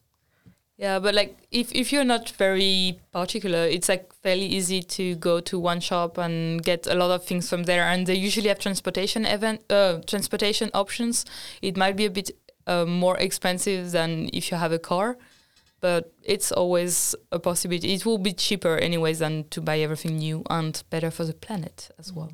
Yeah, 0.78 0.99
but 0.99 1.14
like 1.14 1.38
if 1.50 1.73
if 1.73 1.90
you're 1.90 2.04
not 2.04 2.30
very 2.30 3.00
particular, 3.11 3.64
it's 3.64 3.88
like 3.88 4.12
fairly 4.23 4.45
easy 4.45 4.83
to 4.83 5.14
go 5.14 5.40
to 5.40 5.59
one 5.59 5.80
shop 5.80 6.18
and 6.18 6.62
get 6.62 6.87
a 6.87 6.95
lot 6.95 7.11
of 7.11 7.25
things 7.25 7.49
from 7.49 7.62
there. 7.62 7.85
And 7.85 8.06
they 8.06 8.14
usually 8.14 8.49
have 8.49 8.59
transportation 8.59 9.25
event 9.25 9.62
uh, 9.71 10.00
transportation 10.06 10.71
options. 10.75 11.25
It 11.62 11.78
might 11.78 11.97
be 11.97 12.04
a 12.04 12.11
bit 12.11 12.30
uh, 12.66 12.85
more 12.85 13.16
expensive 13.16 13.92
than 13.92 14.28
if 14.35 14.50
you 14.50 14.59
have 14.59 14.73
a 14.73 14.78
car, 14.78 15.16
but 15.80 16.12
it's 16.23 16.52
always 16.52 17.14
a 17.33 17.38
possibility. 17.38 17.95
It 17.95 18.04
will 18.04 18.18
be 18.18 18.35
cheaper 18.35 18.76
anyways 18.76 19.21
than 19.21 19.45
to 19.50 19.62
buy 19.62 19.78
everything 19.78 20.18
new 20.18 20.42
and 20.50 20.83
better 20.90 21.11
for 21.11 21.25
the 21.25 21.33
planet 21.33 21.90
as 21.99 22.12
well. 22.12 22.33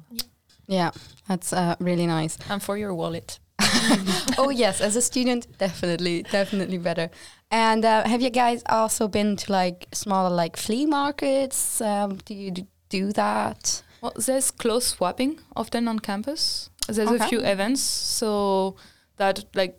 Yeah, 0.67 0.91
that's 1.29 1.53
uh, 1.53 1.77
really 1.79 2.07
nice. 2.07 2.39
And 2.49 2.61
for 2.61 2.77
your 2.77 2.93
wallet. 2.95 3.39
oh 4.39 4.51
yes, 4.51 4.81
as 4.81 4.97
a 4.97 5.03
student, 5.03 5.47
definitely, 5.59 6.25
definitely 6.25 6.79
better. 6.79 7.11
And 7.53 7.85
uh, 7.85 8.09
have 8.09 8.23
you 8.23 8.31
guys 8.31 8.63
also 8.69 9.09
been 9.09 9.37
to 9.37 9.53
like 9.53 9.87
smaller 9.93 10.31
like 10.35 10.57
flea 10.57 10.87
markets? 10.87 11.81
Um, 11.83 12.17
do 12.25 12.35
you 12.35 12.53
do 12.89 13.13
that? 13.13 13.83
Well, 14.01 14.13
there's 14.17 14.51
clothes 14.51 14.87
swapping 14.87 15.39
often 15.55 15.87
on 15.87 15.99
campus. 15.99 16.71
There's 16.89 17.09
Okay. 17.11 17.25
a 17.25 17.29
few 17.29 17.41
events 17.41 17.83
so 17.83 18.77
that 19.19 19.45
like 19.55 19.79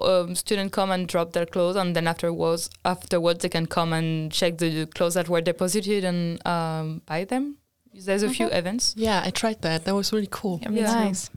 um, 0.00 0.34
students 0.34 0.74
come 0.74 0.90
and 0.90 1.06
drop 1.06 1.32
their 1.34 1.44
clothes, 1.46 1.76
and 1.76 1.94
then 1.94 2.06
afterwards, 2.08 2.70
afterwards 2.86 3.42
they 3.42 3.50
can 3.50 3.66
come 3.66 3.92
and 3.92 4.32
check 4.32 4.56
the 4.56 4.86
clothes 4.86 5.14
that 5.14 5.28
were 5.28 5.42
deposited 5.42 6.04
and 6.04 6.44
um, 6.46 7.02
buy 7.06 7.24
them. 7.24 7.58
There's 7.92 8.22
a 8.22 8.30
few 8.30 8.46
events. 8.48 8.94
Yeah, 8.96 9.20
I 9.24 9.30
tried 9.30 9.60
that. 9.62 9.84
That 9.84 9.94
was 9.94 10.10
really 10.12 10.28
cool. 10.30 10.58
Yeah, 10.62 10.70
Yeah. 10.70 10.86
too. 10.94 10.98
Nice. 11.00 11.30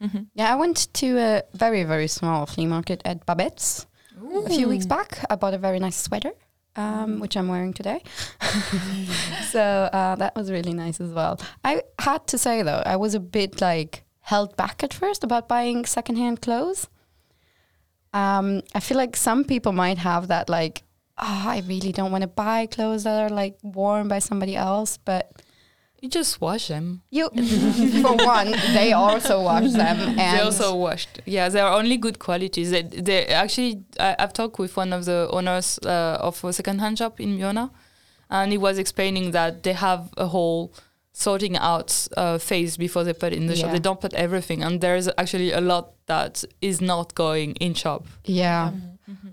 Mhm. 0.00 0.26
Yeah, 0.34 0.52
I 0.52 0.56
went 0.56 0.92
to 0.94 1.18
a 1.18 1.42
very 1.54 1.82
very 1.82 2.06
small 2.08 2.46
flea 2.46 2.66
market 2.66 3.02
at 3.04 3.26
Babette's 3.26 3.86
a 4.16 4.48
few 4.48 4.68
weeks 4.68 4.86
back. 4.86 5.24
I 5.30 5.36
bought 5.36 5.54
a 5.54 5.58
very 5.58 5.78
nice 5.78 5.96
sweater, 5.96 6.32
um, 6.76 7.20
which 7.20 7.36
I'm 7.36 7.48
wearing 7.48 7.72
today. 7.72 8.02
so 9.50 9.60
uh, 9.92 10.16
that 10.16 10.34
was 10.36 10.50
really 10.50 10.72
nice 10.72 11.00
as 11.00 11.12
well. 11.12 11.40
I 11.64 11.82
had 11.98 12.26
to 12.28 12.38
say 12.38 12.62
though, 12.62 12.82
I 12.84 12.96
was 12.96 13.14
a 13.14 13.20
bit 13.20 13.60
like 13.60 14.04
held 14.20 14.56
back 14.56 14.82
at 14.82 14.94
first 14.94 15.22
about 15.22 15.48
buying 15.48 15.84
secondhand 15.84 16.40
clothes. 16.40 16.88
Um, 18.12 18.62
I 18.74 18.80
feel 18.80 18.96
like 18.96 19.16
some 19.16 19.44
people 19.44 19.72
might 19.72 19.98
have 19.98 20.28
that 20.28 20.48
like, 20.48 20.82
oh, 21.18 21.44
I 21.46 21.62
really 21.66 21.92
don't 21.92 22.12
want 22.12 22.22
to 22.22 22.28
buy 22.28 22.66
clothes 22.66 23.04
that 23.04 23.22
are 23.22 23.34
like 23.34 23.58
worn 23.62 24.08
by 24.08 24.20
somebody 24.20 24.56
else, 24.56 24.98
but 25.04 25.42
You 26.04 26.10
just 26.10 26.38
wash 26.38 26.68
them. 26.68 27.00
you, 27.08 27.30
for 28.02 28.14
one, 28.14 28.50
they 28.74 28.92
also 28.92 29.40
wash 29.40 29.72
them, 29.72 29.96
and 30.18 30.18
they 30.18 30.42
also 30.42 30.76
washed. 30.76 31.22
Yeah, 31.24 31.48
they 31.48 31.60
are 31.60 31.72
only 31.72 31.96
good 31.96 32.18
qualities. 32.18 32.72
They, 32.72 32.82
they 32.82 33.24
actually, 33.28 33.84
I, 33.98 34.14
I've 34.18 34.34
talked 34.34 34.58
with 34.58 34.76
one 34.76 34.92
of 34.92 35.06
the 35.06 35.30
owners 35.32 35.78
uh, 35.78 36.18
of 36.20 36.44
a 36.44 36.52
second-hand 36.52 36.98
shop 36.98 37.20
in 37.20 37.38
Myrorna, 37.38 37.70
and 38.28 38.52
he 38.52 38.58
was 38.58 38.76
explaining 38.76 39.30
that 39.30 39.62
they 39.62 39.72
have 39.72 40.12
a 40.18 40.26
whole 40.26 40.74
sorting 41.14 41.56
out 41.56 42.06
uh, 42.18 42.36
phase 42.36 42.76
before 42.76 43.02
they 43.04 43.14
put 43.14 43.32
it 43.32 43.36
in 43.36 43.46
the 43.46 43.56
shop. 43.56 43.72
They 43.72 43.78
don't 43.78 43.98
put 43.98 44.12
everything, 44.12 44.62
and 44.62 44.82
there's 44.82 45.08
actually 45.16 45.52
a 45.52 45.62
lot 45.62 45.94
that 46.04 46.44
is 46.60 46.82
not 46.82 47.14
going 47.14 47.52
in 47.52 47.72
shop. 47.72 48.06
yeah. 48.24 48.72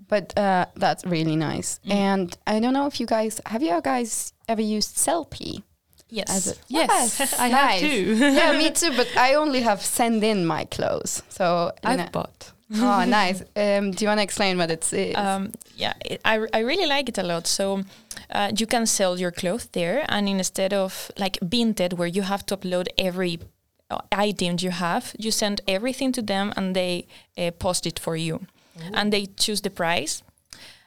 But 0.08 0.38
uh, 0.38 0.68
that's 0.76 1.06
really 1.06 1.36
nice. 1.36 1.80
Mm. 1.86 1.92
And 1.92 2.38
I 2.48 2.60
don't 2.62 2.74
know 2.74 2.88
if 2.88 3.00
you 3.00 3.06
guys 3.06 3.40
have 3.46 3.62
you 3.64 3.80
guys 3.82 4.34
ever 4.48 4.62
used 4.62 4.98
Sellpy? 4.98 5.64
Yes. 6.12 6.30
As 6.30 6.48
a, 6.48 6.56
Yes, 6.68 7.40
I 7.40 7.50
nice. 7.50 7.82
have 7.82 7.90
too. 7.92 8.16
yeah, 8.16 8.52
me 8.58 8.70
too. 8.82 8.92
But 8.96 9.08
I 9.18 9.36
only 9.36 9.62
have 9.62 9.82
send 9.82 10.24
in 10.24 10.46
my 10.46 10.66
clothes. 10.66 11.24
So 11.30 11.72
I've 11.84 12.12
bought. 12.12 12.52
oh, 12.76 13.04
nice. 13.06 13.42
Um, 13.56 13.92
do 13.92 14.06
you 14.06 14.08
want 14.08 14.20
to 14.20 14.24
explain 14.24 14.58
what 14.58 14.72
it's? 14.72 14.94
Um, 15.16 15.52
yeah, 15.76 15.94
it, 16.06 16.22
I, 16.24 16.46
I 16.54 16.60
really 16.60 16.86
like 16.86 17.10
it 17.10 17.18
a 17.18 17.24
lot. 17.24 17.48
So 17.48 17.84
uh, 18.30 18.52
you 18.56 18.66
can 18.68 18.86
sell 18.86 19.20
your 19.20 19.32
clothes 19.32 19.68
there, 19.72 20.06
and 20.08 20.28
instead 20.30 20.74
of 20.74 21.12
like 21.18 21.38
Vinted, 21.42 21.94
where 21.94 22.08
you 22.08 22.22
have 22.24 22.46
to 22.46 22.58
upload 22.58 22.88
every 22.98 23.40
uh, 23.90 24.00
item 24.12 24.56
you 24.60 24.72
have, 24.72 25.14
you 25.18 25.32
send 25.32 25.62
everything 25.68 26.12
to 26.14 26.22
them, 26.22 26.54
and 26.56 26.76
they 26.76 27.08
uh, 27.38 27.52
post 27.52 27.86
it 27.86 28.00
for 28.00 28.16
you, 28.16 28.40
and 28.94 29.12
they 29.12 29.26
choose 29.38 29.62
the 29.62 29.70
price. 29.70 30.24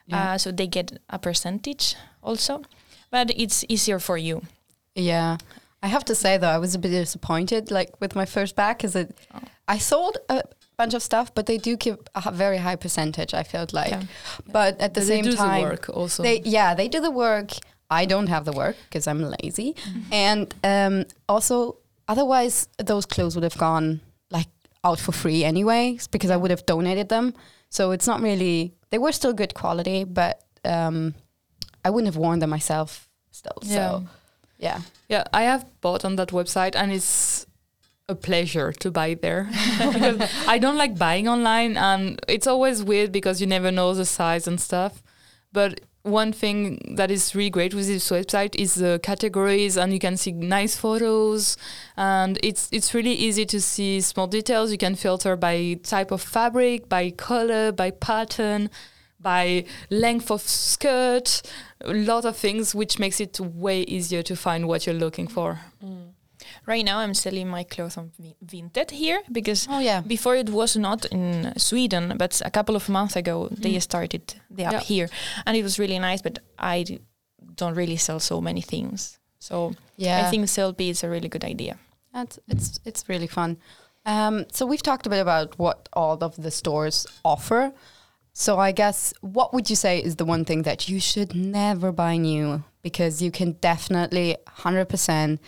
Yeah. 0.07 0.35
Uh, 0.35 0.39
so 0.39 0.53
they 0.53 0.67
get 0.67 0.99
a 1.11 1.19
percentage 1.19 1.97
also, 2.23 2.63
but 3.11 3.31
it's 3.37 3.65
easier 3.69 3.99
for 3.99 4.17
you. 4.19 4.43
Yeah. 4.95 5.37
I 5.83 5.89
have 5.89 6.05
to 6.07 6.15
say 6.15 6.39
though, 6.39 6.49
I 6.49 6.59
was 6.59 6.75
a 6.75 6.79
bit 6.79 6.91
disappointed 6.91 7.71
like 7.71 7.91
with 8.01 8.15
my 8.15 8.25
first 8.25 8.57
bag 8.57 8.79
because 8.79 8.97
it, 8.97 9.17
Oh. 9.35 9.41
I 9.69 9.79
sold 9.79 10.19
a 10.29 10.43
bunch 10.77 10.95
of 10.95 11.03
stuff, 11.03 11.35
but 11.35 11.47
they 11.47 11.59
do 11.59 11.77
give 11.77 11.99
a 12.15 12.31
very 12.33 12.59
high 12.59 12.77
percentage. 12.77 13.35
I 13.35 13.43
felt 13.43 13.73
like, 13.73 13.91
Yeah. 13.91 14.03
but 14.51 14.81
at 14.81 14.95
the 14.95 15.01
But 15.01 15.07
same 15.07 15.25
they 15.25 15.31
do 15.31 15.37
time, 15.37 15.63
the 15.63 15.69
work 15.69 15.89
also. 15.91 16.23
they 16.23 16.41
yeah 16.45 16.75
they 16.75 16.89
do 16.89 17.01
the 17.01 17.11
work. 17.11 17.51
I 17.91 18.07
don't 18.07 18.29
have 18.29 18.45
the 18.45 18.53
work 18.53 18.77
because 18.89 19.07
I'm 19.07 19.23
lazy, 19.43 19.75
and 20.11 20.53
um, 20.65 21.05
also 21.29 21.77
otherwise 22.09 22.69
those 22.79 23.07
clothes 23.07 23.35
would 23.37 23.45
have 23.45 23.59
gone 23.59 24.01
like 24.31 24.49
out 24.83 24.99
for 24.99 25.13
free 25.13 25.45
anyways 25.45 26.07
because 26.09 26.31
I 26.31 26.37
would 26.37 26.51
have 26.51 26.65
donated 26.67 27.09
them. 27.09 27.35
So 27.69 27.91
it's 27.93 28.07
not 28.07 28.21
really 28.23 28.73
they 28.91 28.99
were 28.99 29.13
still 29.13 29.33
good 29.35 29.53
quality, 29.55 30.05
but 30.05 30.43
um, 30.65 31.15
I 31.85 31.91
wouldn't 31.91 32.07
have 32.13 32.17
worn 32.17 32.39
them 32.39 32.51
myself 32.51 33.07
still. 33.31 33.59
Yeah. 33.63 33.75
So 33.77 34.05
yeah. 34.65 34.81
Yeah, 35.09 35.25
I 35.33 35.43
have 35.43 35.67
bought 35.83 36.05
on 36.05 36.17
that 36.17 36.31
website 36.31 36.75
and 36.75 36.91
it's 36.91 37.47
a 38.09 38.15
pleasure 38.15 38.73
to 38.73 38.91
buy 38.91 39.15
there 39.15 39.49
because 39.79 40.31
I 40.49 40.59
don't 40.59 40.79
like 40.79 40.99
buying 40.99 41.29
online 41.29 41.77
and 41.77 42.19
it's 42.29 42.47
always 42.47 42.83
weird 42.83 43.13
because 43.13 43.41
you 43.41 43.47
never 43.47 43.71
know 43.71 43.93
the 43.95 44.07
size 44.07 44.49
and 44.49 44.59
stuff. 44.59 45.03
But 45.53 45.81
one 46.03 46.33
thing 46.33 46.97
that 46.97 47.11
is 47.11 47.35
really 47.35 47.51
great 47.51 47.75
with 47.75 47.87
this 47.87 48.11
website 48.11 48.55
is 48.57 48.75
the 48.75 49.01
categories 49.03 49.77
and 49.77 49.93
you 49.93 49.99
can 49.99 50.17
see 50.17 50.33
nice 50.33 50.77
photos 50.77 51.57
and 51.97 52.39
it's 52.43 52.69
it's 52.73 52.93
really 52.95 53.13
easy 53.13 53.47
to 53.47 53.61
see 53.61 54.01
small 54.01 54.27
details. 54.27 54.73
You 54.73 54.79
can 54.79 54.95
filter 54.95 55.37
by 55.37 55.79
type 55.83 56.11
of 56.11 56.23
fabric, 56.23 56.89
by 56.89 57.11
color, 57.11 57.73
by 57.73 57.91
pattern, 57.91 58.71
by 59.21 59.65
length 59.91 60.31
of 60.31 60.43
skirt, 60.43 61.43
a 61.85 61.93
lot 61.95 62.25
of 62.25 62.37
things 62.37 62.75
which 62.75 62.99
makes 62.99 63.21
it 63.21 63.39
way 63.41 63.83
easier 63.83 64.23
to 64.23 64.35
find 64.37 64.67
what 64.69 64.87
you're 64.87 64.99
looking 64.99 65.29
for. 65.29 65.59
Right 66.67 66.85
now, 66.85 66.99
I'm 66.99 67.15
selling 67.15 67.49
my 67.49 67.65
clothes 67.65 67.97
on 67.97 68.11
Vin- 68.19 68.35
Vinted 68.45 68.91
here 68.91 69.23
because 69.33 69.67
Oh 69.71 69.79
yeah. 69.81 70.01
before 70.07 70.37
it 70.37 70.51
was 70.51 70.77
not 70.77 71.05
in 71.07 71.53
Sweden, 71.59 72.15
but 72.19 72.41
a 72.45 72.51
couple 72.51 72.77
of 72.77 72.89
months 72.89 73.17
ago 73.17 73.49
they 73.51 73.79
started 73.81 74.35
the 74.51 74.65
app 74.65 74.73
Yeah. 74.73 74.81
here, 74.81 75.09
and 75.47 75.57
it 75.57 75.63
was 75.63 75.79
really 75.79 75.99
nice. 75.99 76.23
But 76.23 76.39
I 76.59 76.83
d- 76.85 77.01
don't 77.57 77.75
really 77.77 77.97
sell 77.97 78.21
so 78.21 78.41
many 78.41 78.63
things, 78.63 79.19
so 79.39 79.75
Yeah. 79.97 80.27
I 80.27 80.31
think 80.31 80.45
Sellpy 80.47 80.89
is 80.91 81.05
a 81.05 81.09
really 81.09 81.29
good 81.29 81.45
idea. 81.45 81.77
That's 82.13 82.39
it's 82.49 82.81
it's 82.85 83.09
really 83.09 83.29
fun. 83.29 83.57
Um, 84.07 84.45
so 84.53 84.67
we've 84.67 84.83
talked 84.83 85.07
a 85.07 85.11
bit 85.11 85.21
about 85.21 85.59
what 85.59 85.89
all 85.93 86.19
of 86.21 86.35
the 86.37 86.51
stores 86.51 87.07
offer. 87.25 87.73
So 88.37 88.59
I 88.59 88.73
guess 88.73 89.15
what 89.21 89.55
would 89.55 89.71
you 89.71 89.77
say 89.77 90.03
is 90.03 90.17
the 90.17 90.25
one 90.25 90.45
thing 90.45 90.63
that 90.63 90.89
you 90.89 90.99
should 90.99 91.37
never 91.37 91.93
buy 91.93 92.17
new 92.17 92.65
because 92.83 93.23
you 93.23 93.31
can 93.31 93.53
definitely 93.53 94.37
hundred 94.49 94.87
percent 94.89 95.41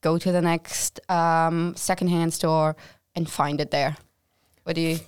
go 0.00 0.18
to 0.18 0.32
the 0.32 0.42
next 0.42 0.98
um, 1.08 1.74
secondhand 1.76 2.34
store 2.34 2.74
and 3.14 3.30
find 3.30 3.60
it 3.60 3.70
there. 3.70 3.96
What 4.64 4.74
do 4.74 4.80
you? 4.82 4.98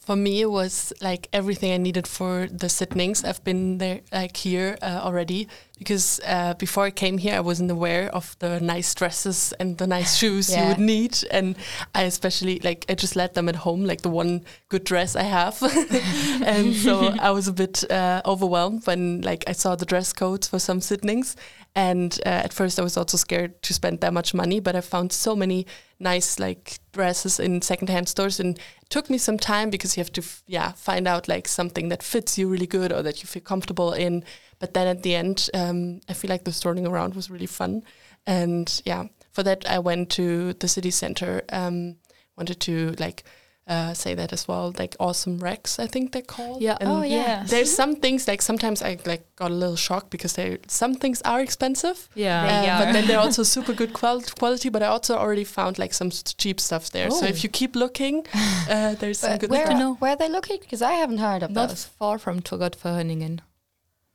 For 0.00 0.16
me, 0.16 0.40
it 0.40 0.50
was 0.50 0.94
like 1.02 1.28
everything 1.32 1.72
I 1.72 1.76
needed 1.76 2.06
for 2.06 2.48
the 2.50 2.70
sittings. 2.70 3.22
I've 3.22 3.44
been 3.44 3.78
there, 3.78 4.00
like 4.10 4.34
here 4.34 4.78
uh, 4.80 5.00
already, 5.02 5.46
because 5.78 6.20
uh, 6.26 6.54
before 6.54 6.84
I 6.84 6.90
came 6.90 7.18
here, 7.18 7.34
I 7.34 7.40
wasn't 7.40 7.70
aware 7.70 8.08
of 8.14 8.34
the 8.38 8.60
nice 8.60 8.94
dresses 8.94 9.52
and 9.60 9.76
the 9.76 9.86
nice 9.86 10.16
shoes 10.20 10.54
you 10.54 10.64
would 10.64 10.78
need. 10.78 11.18
And 11.30 11.54
I 11.94 12.04
especially, 12.04 12.60
like, 12.60 12.86
I 12.88 12.94
just 12.94 13.14
let 13.14 13.34
them 13.34 13.48
at 13.48 13.56
home, 13.56 13.84
like 13.84 14.00
the 14.00 14.08
one 14.08 14.44
good 14.70 14.84
dress 14.84 15.16
I 15.16 15.22
have. 15.22 15.62
and 16.42 16.74
so 16.74 17.14
I 17.20 17.30
was 17.30 17.46
a 17.46 17.52
bit 17.52 17.90
uh, 17.90 18.22
overwhelmed 18.24 18.86
when, 18.86 19.20
like, 19.20 19.44
I 19.46 19.52
saw 19.52 19.76
the 19.76 19.86
dress 19.86 20.14
codes 20.14 20.48
for 20.48 20.58
some 20.58 20.80
sittings. 20.80 21.36
And 21.74 22.18
uh, 22.26 22.28
at 22.28 22.52
first, 22.52 22.80
I 22.80 22.82
was 22.82 22.96
also 22.96 23.16
scared 23.16 23.62
to 23.62 23.72
spend 23.72 24.00
that 24.00 24.12
much 24.12 24.34
money, 24.34 24.58
but 24.58 24.74
I 24.74 24.80
found 24.80 25.12
so 25.12 25.36
many 25.36 25.66
nice 26.00 26.40
like 26.40 26.80
dresses 26.92 27.38
in 27.38 27.62
secondhand 27.62 28.08
stores, 28.08 28.40
and 28.40 28.58
it 28.58 28.90
took 28.90 29.08
me 29.08 29.18
some 29.18 29.38
time 29.38 29.70
because 29.70 29.96
you 29.96 30.00
have 30.00 30.12
to 30.12 30.20
f- 30.20 30.42
yeah 30.46 30.72
find 30.72 31.06
out 31.06 31.28
like 31.28 31.46
something 31.46 31.88
that 31.90 32.02
fits 32.02 32.36
you 32.36 32.48
really 32.48 32.66
good 32.66 32.92
or 32.92 33.02
that 33.02 33.22
you 33.22 33.28
feel 33.28 33.42
comfortable 33.42 33.92
in. 33.92 34.24
But 34.58 34.74
then 34.74 34.88
at 34.88 35.02
the 35.02 35.14
end, 35.14 35.48
um, 35.54 36.00
I 36.08 36.12
feel 36.12 36.28
like 36.28 36.44
the 36.44 36.52
strolling 36.52 36.86
around 36.86 37.14
was 37.14 37.30
really 37.30 37.46
fun, 37.46 37.84
and 38.26 38.82
yeah, 38.84 39.04
for 39.30 39.44
that 39.44 39.64
I 39.70 39.78
went 39.78 40.10
to 40.10 40.54
the 40.54 40.68
city 40.68 40.90
center. 40.90 41.42
Um, 41.50 41.96
wanted 42.36 42.60
to 42.60 42.94
like 42.98 43.22
uh, 43.70 43.94
say 43.94 44.14
that 44.16 44.32
as 44.32 44.48
well. 44.48 44.72
Like 44.78 44.96
awesome 44.98 45.38
Rex, 45.38 45.78
I 45.78 45.86
think 45.86 46.12
they're 46.12 46.22
called. 46.36 46.60
Yeah. 46.62 46.76
And 46.80 46.88
oh 46.90 47.02
yeah. 47.02 47.44
There's 47.46 47.70
some 47.74 47.94
things 47.96 48.26
like 48.28 48.42
sometimes 48.42 48.82
I 48.82 48.98
like 49.06 49.22
got 49.36 49.50
a 49.50 49.54
little 49.54 49.76
shocked 49.76 50.10
because 50.10 50.32
they 50.34 50.58
some 50.68 50.94
things 50.94 51.22
are 51.24 51.40
expensive, 51.40 52.08
Yeah. 52.14 52.42
Uh, 52.42 52.66
are. 52.66 52.84
but 52.84 52.92
then 52.92 53.06
they're 53.06 53.24
also 53.26 53.42
super 53.56 53.72
good 53.74 53.92
qual- 53.92 54.22
quality. 54.38 54.70
But 54.70 54.82
I 54.82 54.86
also 54.86 55.14
already 55.16 55.44
found 55.44 55.78
like 55.78 55.94
some 55.94 56.10
cheap 56.10 56.58
stuff 56.60 56.90
there. 56.90 57.10
So 57.10 57.24
Oh. 57.26 57.28
if 57.28 57.42
you 57.44 57.50
keep 57.50 57.76
looking, 57.76 58.26
uh, 58.70 58.94
there's 59.00 59.18
some 59.20 59.38
good 59.38 59.50
where, 59.50 59.66
stuff. 59.66 59.78
know. 59.78 59.94
where 60.00 60.12
are 60.12 60.16
they 60.18 60.28
located? 60.28 60.60
Because 60.60 60.82
I 60.82 60.92
haven't 61.00 61.18
heard 61.18 61.42
of 61.44 61.50
Not 61.50 61.68
those. 61.68 61.84
far 61.98 62.18
from 62.18 62.40
Trädgårdsföreningen, 62.42 63.40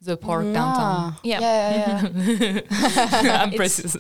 the 0.02 0.18
park 0.18 0.46
Ah, 0.48 0.54
downtown. 0.54 1.16
Yeah. 1.24 1.40
yeah, 1.40 2.02
yeah. 2.12 2.62
I'm 3.44 3.54
It's- 3.54 3.82
precise. 3.82 3.96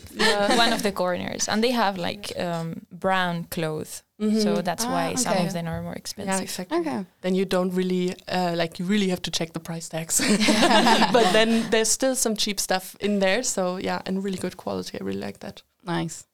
one 0.58 0.74
of 0.74 0.82
the 0.84 0.92
corners, 0.92 1.48
and 1.50 1.64
they 1.64 1.72
have 1.72 1.98
like 1.98 2.32
um, 2.38 2.86
brown 2.92 3.46
clothes, 3.50 4.04
Mhm. 4.22 4.41
so 4.41 4.62
that's 4.62 4.86
Ah, 4.86 4.91
why 4.93 5.15
some 5.15 5.34
okay. 5.34 5.45
of 5.48 5.51
them 5.53 5.67
are 5.67 5.81
more 5.81 5.93
expensive. 5.93 6.34
yeah, 6.34 6.39
expensive. 6.41 6.72
exactly. 6.77 6.91
okay. 7.00 7.05
Then 7.22 7.36
you 7.36 7.45
don't 7.45 7.72
really 7.74 8.13
uh, 8.29 8.53
like 8.55 8.79
you 8.79 8.86
really 8.86 9.10
have 9.10 9.22
to 9.24 9.31
check 9.31 9.51
the 9.53 9.60
price 9.60 9.89
tags. 9.89 10.19
but 11.12 11.34
then 11.34 11.69
there's 11.69 11.89
still 11.89 12.15
some 12.15 12.36
cheap 12.36 12.60
stuff 12.60 12.95
in 13.00 13.19
there. 13.19 13.43
So 13.43 13.77
yeah, 13.77 14.01
and 14.05 14.24
really 14.24 14.38
good 14.38 14.55
quality. 14.55 14.98
I 15.00 15.03
really 15.03 15.19
like 15.19 15.39
that. 15.39 15.63
Nice. 15.84 16.25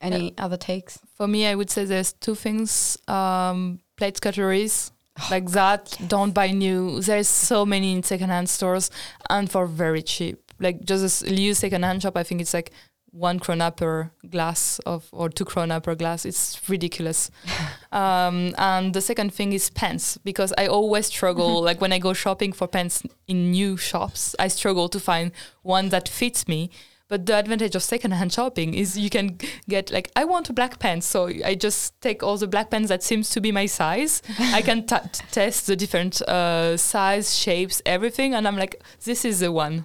Any 0.00 0.34
other 0.36 0.58
takes? 0.58 0.98
For 1.16 1.26
me, 1.26 1.46
I 1.46 1.54
would 1.54 1.70
say 1.70 1.86
there's 1.86 2.12
two 2.12 2.34
things: 2.34 2.98
um, 3.08 3.80
plate 3.96 4.20
cutleries. 4.20 4.90
like 5.30 5.50
that, 5.52 5.96
don't 6.08 6.32
buy 6.34 6.50
new. 6.50 7.00
There's 7.00 7.28
so 7.28 7.64
many 7.64 7.92
in 7.92 8.02
secondhand 8.02 8.48
stores, 8.50 8.90
and 9.30 9.48
for 9.50 9.66
very 9.66 10.02
cheap. 10.02 10.52
Like 10.60 10.84
just 10.84 11.22
a 11.24 11.32
used 11.34 11.60
secondhand 11.60 12.02
shop, 12.02 12.16
I 12.16 12.22
think 12.24 12.40
it's 12.42 12.52
like 12.52 12.72
one 13.14 13.38
krona 13.38 13.74
per 13.74 14.10
glass 14.28 14.80
of 14.80 15.08
or 15.12 15.28
two 15.28 15.44
krona 15.44 15.82
per 15.82 15.94
glass. 15.94 16.24
It's 16.24 16.60
ridiculous. 16.68 17.30
um, 17.92 18.54
and 18.58 18.92
the 18.92 19.00
second 19.00 19.32
thing 19.32 19.52
is 19.52 19.70
pens 19.70 20.18
because 20.24 20.52
I 20.58 20.66
always 20.66 21.06
struggle. 21.06 21.62
like 21.68 21.80
when 21.80 21.92
I 21.92 21.98
go 21.98 22.12
shopping 22.12 22.52
for 22.52 22.66
pens 22.66 23.02
in 23.28 23.52
new 23.52 23.76
shops, 23.76 24.34
I 24.38 24.48
struggle 24.48 24.88
to 24.88 25.00
find 25.00 25.30
one 25.62 25.90
that 25.90 26.08
fits 26.08 26.48
me. 26.48 26.70
But 27.06 27.26
the 27.26 27.36
advantage 27.36 27.76
of 27.76 27.82
secondhand 27.82 28.32
shopping 28.32 28.74
is 28.74 28.98
you 28.98 29.10
can 29.10 29.38
get 29.68 29.92
like 29.92 30.10
I 30.16 30.24
want 30.24 30.50
a 30.50 30.52
black 30.52 30.78
pen, 30.78 31.00
so 31.00 31.30
I 31.44 31.54
just 31.54 32.00
take 32.00 32.22
all 32.22 32.38
the 32.38 32.48
black 32.48 32.70
pens 32.70 32.88
that 32.88 33.02
seems 33.02 33.30
to 33.30 33.40
be 33.40 33.52
my 33.52 33.66
size. 33.66 34.22
I 34.38 34.62
can 34.62 34.86
t- 34.90 34.96
test 35.30 35.66
the 35.66 35.76
different 35.76 36.22
uh, 36.22 36.76
size, 36.76 37.36
shapes, 37.36 37.82
everything, 37.86 38.34
and 38.34 38.48
I'm 38.48 38.56
like, 38.56 38.82
this 39.04 39.24
is 39.24 39.40
the 39.40 39.52
one. 39.52 39.84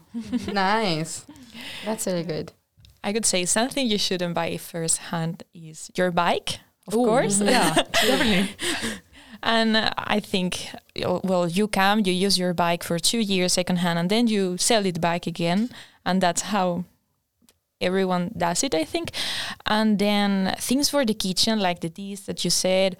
nice. 0.51 1.25
That's 1.85 2.07
really 2.07 2.23
good. 2.23 2.53
I 3.03 3.13
could 3.13 3.25
say 3.25 3.45
something 3.45 3.87
you 3.87 3.97
shouldn't 3.97 4.33
buy 4.35 4.57
firsthand 4.57 5.43
is 5.53 5.89
your 5.95 6.11
bike, 6.11 6.59
of 6.87 6.95
Ooh, 6.95 7.05
course. 7.05 7.39
yeah, 7.41 7.73
definitely. 7.91 8.49
And 9.41 9.77
I 9.77 10.19
think, 10.19 10.67
well, 11.01 11.47
you 11.47 11.67
come, 11.69 12.01
you 12.05 12.11
use 12.11 12.37
your 12.37 12.53
bike 12.53 12.83
for 12.83 12.99
two 12.99 13.19
years 13.19 13.53
secondhand, 13.53 13.97
and 13.97 14.09
then 14.09 14.27
you 14.27 14.57
sell 14.57 14.85
it 14.85 14.99
back 14.99 15.27
again, 15.27 15.69
and 16.05 16.21
that's 16.21 16.41
how 16.41 16.83
everyone 17.79 18.33
does 18.37 18.63
it, 18.63 18.75
I 18.75 18.83
think. 18.83 19.11
And 19.65 19.97
then 19.97 20.55
things 20.59 20.89
for 20.89 21.05
the 21.05 21.13
kitchen, 21.13 21.59
like 21.59 21.79
the 21.79 21.89
teas 21.89 22.25
that 22.25 22.43
you 22.43 22.49
said, 22.49 22.97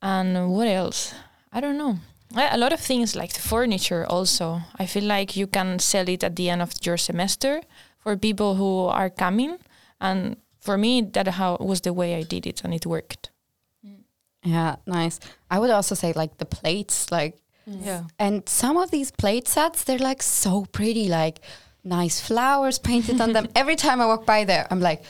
and 0.00 0.50
what 0.50 0.68
else? 0.68 1.14
I 1.52 1.60
don't 1.60 1.76
know. 1.76 1.98
A 2.34 2.48
a 2.52 2.58
lot 2.58 2.72
of 2.72 2.80
things 2.80 3.14
like 3.16 3.32
the 3.32 3.40
furniture 3.40 4.06
also. 4.06 4.60
I 4.78 4.86
feel 4.86 5.04
like 5.04 5.36
you 5.36 5.46
can 5.46 5.78
sell 5.78 6.08
it 6.08 6.24
at 6.24 6.36
the 6.36 6.50
end 6.50 6.62
of 6.62 6.72
your 6.82 6.96
semester 6.96 7.60
for 7.98 8.16
people 8.16 8.54
who 8.56 8.86
are 8.86 9.10
coming, 9.10 9.58
and 10.00 10.36
for 10.60 10.76
me, 10.78 11.00
that 11.02 11.26
how 11.28 11.56
was 11.60 11.80
the 11.82 11.92
way 11.92 12.14
I 12.16 12.22
did 12.22 12.46
it, 12.46 12.62
and 12.64 12.72
it 12.74 12.86
worked. 12.86 13.30
Yeah, 14.44 14.76
nice. 14.86 15.18
I 15.50 15.58
would 15.58 15.70
also 15.70 15.94
say 15.94 16.12
like 16.12 16.38
the 16.38 16.44
plates, 16.46 17.10
like 17.10 17.36
Yeah. 17.66 18.04
and 18.18 18.48
some 18.48 18.76
of 18.76 18.90
these 18.90 19.10
plate 19.10 19.48
sets, 19.48 19.84
they're 19.84 19.98
like 19.98 20.22
so 20.22 20.64
pretty, 20.72 21.08
like 21.08 21.40
nice 21.84 22.20
flowers 22.20 22.78
painted 22.78 23.20
on 23.20 23.32
them. 23.32 23.48
Every 23.56 23.76
time 23.76 24.00
I 24.00 24.06
walk 24.06 24.24
by 24.24 24.44
there, 24.44 24.66
I'm 24.70 24.80
like, 24.80 25.02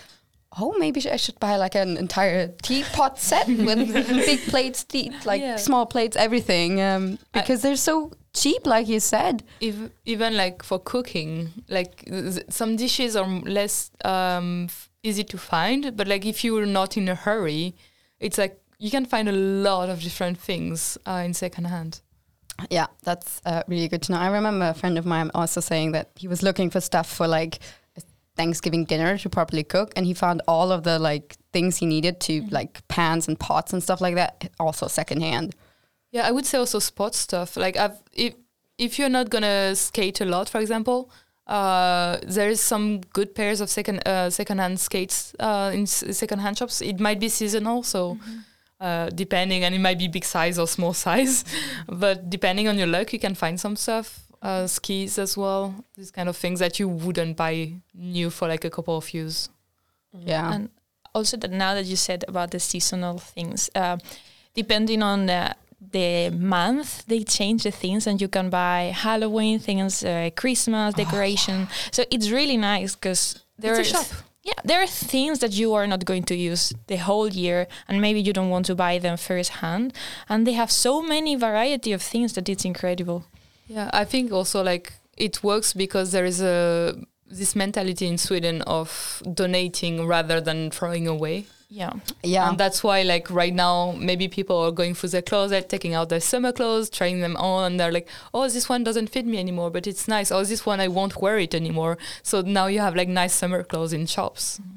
oh, 0.58 0.74
maybe 0.78 1.00
I 1.10 1.16
should 1.16 1.38
buy 1.38 1.56
like 1.56 1.74
an 1.74 1.96
entire 1.98 2.48
teapot 2.62 3.18
set 3.18 3.46
with 3.48 3.92
big 4.26 4.40
plates, 4.48 4.82
tea, 4.84 5.12
like 5.24 5.42
Yeah. 5.42 5.56
small 5.56 5.86
plates, 5.86 6.16
everything, 6.16 6.80
um, 6.80 7.18
because 7.32 7.60
they're 7.62 7.76
so 7.76 8.10
cheap, 8.42 8.66
like 8.66 8.88
you 8.88 9.00
said. 9.00 9.42
Ev- 9.60 9.90
even 10.04 10.36
like 10.36 10.62
for 10.62 10.78
cooking, 10.78 11.50
like 11.68 12.08
some 12.48 12.76
dishes 12.76 13.16
are 13.16 13.26
less 13.26 13.90
um, 14.04 14.64
f- 14.64 14.90
easy 15.02 15.24
to 15.24 15.38
find, 15.38 15.96
but 15.96 16.06
like 16.08 16.24
if 16.26 16.44
you're 16.44 16.66
not 16.66 16.96
in 16.96 17.08
a 17.08 17.14
hurry, 17.14 17.74
it's 18.20 18.38
like 18.38 18.60
you 18.78 18.90
can 18.90 19.06
find 19.06 19.28
a 19.28 19.32
lot 19.32 19.88
of 19.88 20.00
different 20.00 20.38
things 20.38 20.98
uh, 21.06 21.22
in 21.24 21.34
secondhand. 21.34 22.00
Yeah, 22.70 22.86
that's 23.04 23.40
uh, 23.46 23.62
really 23.68 23.88
good 23.88 24.02
to 24.02 24.12
know. 24.12 24.18
I 24.18 24.28
remember 24.28 24.66
a 24.66 24.74
friend 24.74 24.98
of 24.98 25.06
mine 25.06 25.30
also 25.34 25.60
saying 25.60 25.92
that 25.92 26.10
he 26.16 26.26
was 26.26 26.42
looking 26.42 26.70
for 26.70 26.80
stuff 26.80 27.08
for 27.08 27.28
like 27.28 27.60
Thanksgiving 28.36 28.84
dinner 28.84 29.18
to 29.18 29.28
properly 29.28 29.64
cook, 29.64 29.92
and 29.96 30.06
he 30.06 30.14
found 30.14 30.42
all 30.48 30.72
of 30.72 30.82
the 30.84 30.98
like 30.98 31.36
things 31.52 31.76
he 31.76 31.86
needed 31.86 32.20
to 32.20 32.46
like 32.50 32.86
pans 32.88 33.28
and 33.28 33.38
pots 33.38 33.72
and 33.72 33.82
stuff 33.82 34.00
like 34.00 34.14
that 34.14 34.50
also 34.58 34.86
secondhand. 34.86 35.54
Yeah, 36.10 36.26
I 36.26 36.30
would 36.30 36.46
say 36.46 36.58
also 36.58 36.78
sport 36.78 37.14
stuff. 37.14 37.56
Like 37.56 37.76
I've, 37.76 38.00
if 38.12 38.34
if 38.78 38.98
you're 38.98 39.08
not 39.10 39.28
gonna 39.30 39.74
skate 39.74 40.20
a 40.20 40.24
lot, 40.24 40.48
for 40.48 40.60
example, 40.60 41.10
uh, 41.46 42.18
there 42.22 42.48
is 42.48 42.60
some 42.60 43.00
good 43.12 43.34
pairs 43.34 43.60
of 43.60 43.68
second 43.68 44.06
uh, 44.06 44.30
secondhand 44.30 44.78
skates 44.80 45.34
uh, 45.40 45.70
in 45.74 45.82
s- 45.82 46.04
secondhand 46.16 46.56
shops. 46.58 46.80
It 46.80 47.00
might 47.00 47.20
be 47.20 47.28
seasonal, 47.28 47.82
so 47.82 48.16
uh, 48.80 49.10
depending, 49.10 49.64
and 49.64 49.74
it 49.74 49.80
might 49.80 49.98
be 49.98 50.08
big 50.08 50.24
size 50.24 50.58
or 50.58 50.66
small 50.66 50.92
size, 51.06 51.44
but 51.88 52.30
depending 52.30 52.68
on 52.68 52.78
your 52.78 52.86
luck, 52.86 53.12
you 53.12 53.18
can 53.18 53.34
find 53.34 53.58
some 53.60 53.76
stuff. 53.76 54.20
Uh, 54.40 54.68
skis 54.68 55.18
as 55.18 55.36
well, 55.36 55.74
these 55.96 56.12
kind 56.12 56.28
of 56.28 56.36
things 56.36 56.60
that 56.60 56.78
you 56.78 56.88
wouldn't 56.88 57.36
buy 57.36 57.72
new 57.92 58.30
for 58.30 58.46
like 58.46 58.64
a 58.64 58.70
couple 58.70 58.96
of 58.96 59.12
years. 59.12 59.48
Yeah, 60.12 60.52
And 60.52 60.68
also 61.12 61.36
that 61.38 61.50
now 61.50 61.74
that 61.74 61.86
you 61.86 61.96
said 61.96 62.24
about 62.28 62.52
the 62.52 62.60
seasonal 62.60 63.18
things, 63.18 63.68
uh, 63.74 63.96
depending 64.54 65.02
on 65.02 65.26
the 65.80 66.30
month, 66.30 67.06
they 67.06 67.22
change 67.24 67.62
the 67.62 67.70
things, 67.70 68.06
and 68.06 68.20
you 68.20 68.28
can 68.28 68.50
buy 68.50 68.92
Halloween 68.94 69.58
things, 69.58 70.04
uh, 70.04 70.30
Christmas 70.36 70.94
decoration. 70.94 71.68
So 71.92 72.04
it's 72.10 72.30
really 72.30 72.56
nice 72.56 72.94
because 72.94 73.42
there 73.58 73.78
It's 73.80 73.92
a 73.92 73.96
are 73.98 74.04
shop. 74.04 74.16
yeah 74.42 74.54
there 74.64 74.80
are 74.82 74.86
things 74.86 75.38
that 75.40 75.52
you 75.52 75.74
are 75.74 75.86
not 75.86 76.04
going 76.04 76.24
to 76.24 76.34
use 76.34 76.72
the 76.88 76.96
whole 76.96 77.28
year, 77.28 77.66
and 77.88 78.00
maybe 78.00 78.20
you 78.20 78.32
don't 78.32 78.50
want 78.50 78.66
to 78.66 78.74
buy 78.74 78.98
them 78.98 79.16
firsthand. 79.16 79.92
And 80.28 80.46
they 80.46 80.52
have 80.54 80.70
so 80.70 81.00
many 81.02 81.36
variety 81.36 81.92
of 81.92 82.02
things 82.02 82.32
that 82.34 82.48
it's 82.48 82.64
incredible. 82.64 83.24
Yeah, 83.68 83.90
I 83.92 84.04
think 84.04 84.32
also 84.32 84.62
like 84.62 84.92
it 85.16 85.42
works 85.44 85.72
because 85.74 86.10
there 86.12 86.24
is 86.24 86.40
a 86.40 86.94
this 87.30 87.54
mentality 87.54 88.06
in 88.06 88.16
Sweden 88.18 88.62
of 88.62 89.22
donating 89.34 90.06
rather 90.06 90.40
than 90.40 90.70
throwing 90.70 91.06
away. 91.06 91.44
Yeah. 91.70 91.92
yeah, 92.22 92.48
And 92.48 92.56
that's 92.58 92.82
why 92.82 93.02
like 93.02 93.30
right 93.30 93.52
now 93.52 93.92
maybe 93.98 94.26
people 94.26 94.56
are 94.56 94.72
going 94.72 94.94
through 94.94 95.10
their 95.10 95.20
closet, 95.22 95.68
taking 95.68 95.92
out 95.94 96.08
their 96.08 96.20
summer 96.20 96.50
clothes, 96.50 96.88
trying 96.88 97.20
them 97.20 97.36
on 97.36 97.72
and 97.72 97.80
they're 97.80 97.92
like, 97.92 98.08
Oh, 98.32 98.48
this 98.48 98.68
one 98.70 98.84
doesn't 98.84 99.10
fit 99.10 99.26
me 99.26 99.38
anymore, 99.38 99.70
but 99.70 99.86
it's 99.86 100.08
nice. 100.08 100.32
Oh, 100.32 100.42
this 100.44 100.64
one 100.64 100.80
I 100.80 100.88
won't 100.88 101.20
wear 101.20 101.38
it 101.38 101.54
anymore. 101.54 101.98
So 102.22 102.40
now 102.40 102.68
you 102.68 102.80
have 102.80 102.96
like 102.96 103.08
nice 103.08 103.34
summer 103.34 103.62
clothes 103.62 103.92
in 103.92 104.06
shops. 104.06 104.60
Mm-hmm. 104.60 104.74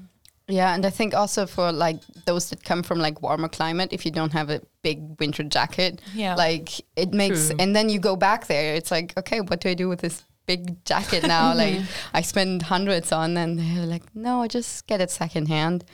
yeah, 0.53 0.75
and 0.75 0.85
I 0.85 0.89
think 0.89 1.13
also 1.13 1.45
for 1.45 1.71
like 1.71 1.99
those 2.25 2.49
that 2.49 2.65
come 2.65 2.83
from 2.83 2.99
like 2.99 3.21
warmer 3.21 3.47
climate, 3.47 3.93
if 3.93 4.05
you 4.05 4.11
don't 4.11 4.33
have 4.33 4.49
a 4.49 4.59
big 4.83 4.99
winter 5.19 5.43
jacket, 5.43 6.01
Yeah. 6.13 6.35
like 6.35 6.81
it 6.97 7.13
makes, 7.13 7.47
True. 7.47 7.55
and 7.59 7.73
then 7.73 7.87
you 7.87 7.99
go 7.99 8.15
back 8.17 8.47
there, 8.47 8.75
it's 8.75 8.91
like, 8.91 9.13
okay, 9.17 9.39
what 9.39 9.61
do 9.61 9.69
I 9.69 9.75
do 9.75 9.87
with 9.87 10.01
this? 10.01 10.23
Big 10.45 10.83
jacket 10.83 11.23
now, 11.25 11.53
like 11.63 11.79
I 12.13 12.21
spend 12.21 12.63
hundreds 12.63 13.13
on, 13.13 13.37
and 13.37 13.57
they're 13.59 13.85
like, 13.85 14.03
no, 14.13 14.41
I 14.41 14.47
just 14.49 14.87
get 14.87 14.99
it 14.99 15.09
secondhand. 15.11 15.85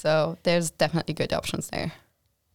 So 0.00 0.38
there's 0.44 0.70
definitely 0.70 1.14
good 1.14 1.32
options 1.34 1.68
there. 1.68 1.92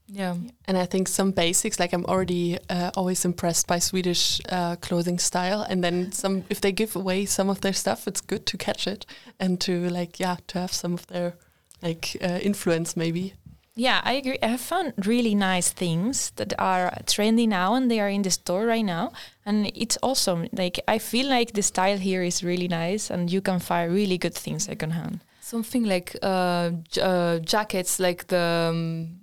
Yeah. 0.08 0.36
And 0.68 0.78
I 0.78 0.86
think 0.86 1.08
some 1.08 1.32
basics, 1.32 1.80
like 1.80 1.94
I'm 1.94 2.06
already 2.06 2.58
uh, 2.70 2.92
always 2.96 3.26
impressed 3.26 3.68
by 3.68 3.80
Swedish 3.80 4.42
uh, 4.50 4.76
clothing 4.78 5.20
style. 5.20 5.62
And 5.62 5.84
then 5.84 6.12
some, 6.12 6.44
if 6.50 6.60
they 6.60 6.72
give 6.72 6.96
away 6.96 7.26
some 7.26 7.50
of 7.50 7.62
their 7.62 7.74
stuff, 7.74 8.08
it's 8.08 8.22
good 8.22 8.46
to 8.48 8.58
catch 8.58 8.88
it 8.88 9.06
and 9.40 9.62
to 9.62 9.90
like, 9.90 10.20
yeah, 10.20 10.38
to 10.48 10.60
have 10.60 10.74
some 10.74 10.94
of 10.94 11.06
their 11.08 11.34
like 11.82 12.18
uh, 12.22 12.40
influence 12.42 12.98
maybe. 12.98 13.34
Yeah, 13.76 14.02
I 14.04 14.14
agree. 14.14 14.40
I 14.42 14.48
have 14.48 14.62
found 14.62 14.94
really 15.06 15.36
nice 15.36 15.70
things 15.70 16.32
that 16.38 16.54
are 16.58 16.98
trendy 17.06 17.48
now 17.48 17.74
and 17.76 17.92
they 17.92 18.00
are 18.00 18.10
in 18.10 18.22
the 18.22 18.32
store 18.32 18.66
right 18.66 18.86
now. 18.86 19.12
And 19.46 19.72
it's 19.76 19.98
awesome. 20.02 20.48
Like, 20.52 20.80
I 20.88 20.98
feel 20.98 21.28
like 21.28 21.54
the 21.54 21.62
style 21.62 21.98
here 21.98 22.24
is 22.24 22.44
really 22.44 22.70
nice 22.70 23.12
and 23.12 23.30
you 23.30 23.42
can 23.42 23.60
find 23.60 23.94
really 23.94 24.18
good 24.18 24.34
things 24.34 24.64
secondhand. 24.64 25.20
Something 25.52 25.84
like 25.86 26.16
uh, 26.24 26.72
j- 26.94 27.02
uh, 27.02 27.40
jackets, 27.40 28.00
like 28.00 28.26
the 28.34 28.46
um, 28.72 29.20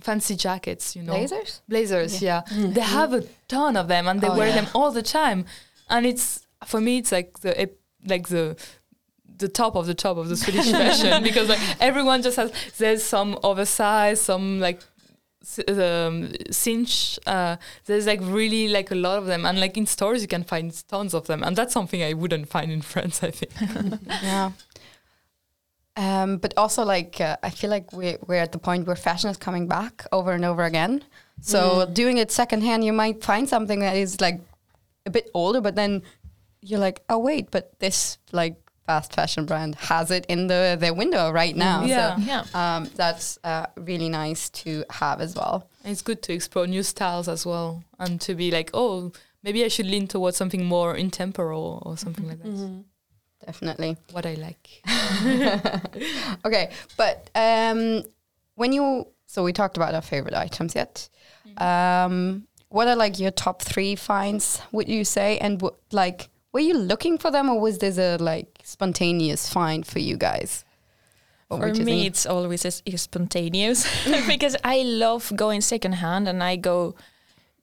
fancy 0.00 0.34
jackets, 0.36 0.96
you 0.96 1.02
know. 1.02 1.12
Blazers? 1.12 1.60
Blazers, 1.68 2.22
yeah. 2.22 2.40
They 2.76 2.80
have 2.80 3.12
a 3.12 3.22
ton 3.48 3.76
of 3.76 3.86
them 3.86 4.08
and 4.08 4.20
they 4.22 4.28
Oh, 4.28 4.36
wear 4.38 4.48
yeah. 4.48 4.54
them 4.62 4.68
all 4.74 4.90
the 4.90 5.02
time. 5.02 5.44
And 5.90 6.06
it's 6.06 6.46
for 6.64 6.80
me 6.80 6.92
it's 7.00 7.12
like 7.12 7.40
the 7.40 7.52
ep- 7.60 7.78
like 8.06 8.28
the 8.28 8.56
the 9.38 9.48
top 9.48 9.76
of 9.76 9.84
the 9.86 9.94
top 9.94 10.16
of 10.16 10.28
the 10.30 10.36
Swedish 10.36 10.70
fashion 10.82 11.22
because 11.22 11.48
like 11.50 11.60
everyone 11.78 12.22
just 12.22 12.36
has 12.38 12.50
there's 12.78 13.02
some 13.04 13.38
oversized, 13.42 14.22
some 14.22 14.60
like 14.60 14.80
s- 15.42 15.60
um, 15.68 16.32
cinch. 16.50 17.18
Uh, 17.26 17.56
there's 17.84 18.06
like 18.06 18.20
really 18.22 18.68
like 18.68 18.90
a 18.90 18.94
lot 19.06 19.18
of 19.18 19.26
them, 19.26 19.44
and 19.44 19.60
like 19.60 19.76
in 19.76 19.84
stores 19.86 20.22
you 20.22 20.28
can 20.28 20.42
find 20.42 20.72
tons 20.88 21.12
of 21.12 21.26
them, 21.26 21.42
and 21.42 21.54
that's 21.54 21.74
something 21.74 22.02
I 22.02 22.14
wouldn't 22.14 22.48
find 22.48 22.72
in 22.72 22.80
France. 22.80 23.22
I 23.22 23.30
think. 23.30 23.52
yeah. 24.22 24.52
Um, 25.96 26.36
but 26.36 26.52
also, 26.56 26.84
like, 26.84 27.20
uh, 27.20 27.36
I 27.42 27.50
feel 27.50 27.70
like 27.70 27.92
we're, 27.92 28.18
we're 28.26 28.40
at 28.42 28.52
the 28.52 28.58
point 28.58 28.86
where 28.86 28.96
fashion 28.96 29.30
is 29.30 29.36
coming 29.38 29.66
back 29.66 30.04
over 30.12 30.32
and 30.32 30.44
over 30.44 30.64
again. 30.64 31.02
So, 31.40 31.86
doing 31.92 32.18
it 32.18 32.30
secondhand, 32.30 32.84
you 32.84 32.92
might 32.92 33.22
find 33.24 33.48
something 33.48 33.80
that 33.80 33.96
is 33.96 34.20
like 34.20 34.40
a 35.06 35.10
bit 35.10 35.30
older, 35.32 35.60
but 35.60 35.74
then 35.74 36.02
you're 36.60 36.80
like, 36.80 37.02
oh, 37.08 37.18
wait, 37.18 37.50
but 37.50 37.78
this 37.78 38.18
like 38.32 38.56
fast 38.86 39.14
fashion 39.14 39.46
brand 39.46 39.74
has 39.74 40.10
it 40.10 40.26
in 40.26 40.46
the, 40.46 40.76
their 40.78 40.94
window 40.94 41.30
right 41.30 41.56
now. 41.56 41.84
Yeah. 41.84 42.16
Yeah. 42.18 42.44
Um, 42.54 42.90
that's 42.94 43.38
uh, 43.42 43.66
really 43.76 44.08
nice 44.08 44.48
to 44.50 44.84
have 44.90 45.20
as 45.20 45.34
well. 45.34 45.68
It's 45.84 46.02
good 46.02 46.22
to 46.24 46.32
explore 46.32 46.66
new 46.66 46.82
styles 46.82 47.28
as 47.28 47.46
well, 47.46 47.84
and 47.98 48.20
to 48.22 48.34
be 48.34 48.50
like, 48.50 48.70
oh, 48.74 49.12
maybe 49.42 49.64
I 49.64 49.68
should 49.68 49.86
lean 49.86 50.08
towards 50.08 50.36
something 50.36 50.64
more 50.64 50.94
intemporal 50.96 51.82
or 51.86 51.96
something 51.96 52.28
like 52.28 52.42
that. 52.42 52.84
Definitely. 53.46 53.96
What 54.12 54.26
I 54.26 54.34
like. 54.34 54.82
okay, 56.44 56.72
but 56.96 57.30
um, 57.34 58.02
when 58.56 58.72
you 58.72 59.06
so 59.26 59.42
we 59.44 59.52
talked 59.52 59.76
about 59.76 59.94
our 59.94 60.02
favorite 60.02 60.34
items 60.34 60.74
yet. 60.74 61.08
Um, 61.58 62.46
what 62.68 62.88
are 62.88 62.96
like 62.96 63.18
your 63.18 63.30
top 63.30 63.62
three 63.62 63.96
finds? 63.96 64.60
Would 64.72 64.88
you 64.88 65.04
say, 65.04 65.38
and 65.38 65.60
what 65.62 65.76
like 65.92 66.28
were 66.52 66.60
you 66.60 66.74
looking 66.74 67.18
for 67.18 67.30
them, 67.30 67.48
or 67.48 67.60
was 67.60 67.78
this 67.78 67.98
a 67.98 68.16
like 68.16 68.60
spontaneous 68.64 69.48
find 69.48 69.86
for 69.86 69.98
you 69.98 70.16
guys? 70.16 70.64
What 71.48 71.60
For 71.60 71.68
me, 71.68 71.84
think? 71.84 72.06
it's 72.06 72.26
always 72.26 72.64
is, 72.64 72.82
is 72.84 73.02
spontaneous 73.02 73.86
because 74.26 74.56
I 74.64 74.82
love 74.82 75.32
going 75.36 75.60
secondhand 75.60 76.26
and 76.28 76.42
I 76.42 76.56
go 76.56 76.96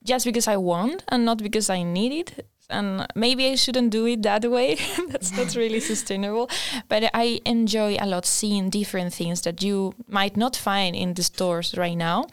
just 0.04 0.26
because 0.26 0.48
I 0.48 0.58
want 0.58 1.04
and 1.10 1.26
not 1.26 1.40
because 1.40 1.70
I 1.70 1.84
need 1.84 2.14
it. 2.14 2.48
And 2.70 3.06
maybe 3.16 3.48
I 3.48 3.56
shouldn't 3.56 3.92
do 3.92 4.06
it 4.06 4.24
that 4.24 4.50
way. 4.50 4.78
That's 5.10 5.32
not 5.32 5.56
really 5.64 5.80
sustainable. 5.80 6.50
But 6.88 7.10
I 7.14 7.42
enjoy 7.46 7.98
a 8.00 8.06
lot 8.06 8.26
seeing 8.26 8.70
different 8.70 9.14
things 9.14 9.42
that 9.42 9.62
you 9.62 9.94
might 10.08 10.38
not 10.38 10.56
find 10.56 10.96
in 10.96 11.14
the 11.14 11.24
stores 11.24 11.76
right 11.78 11.98
now. 11.98 12.28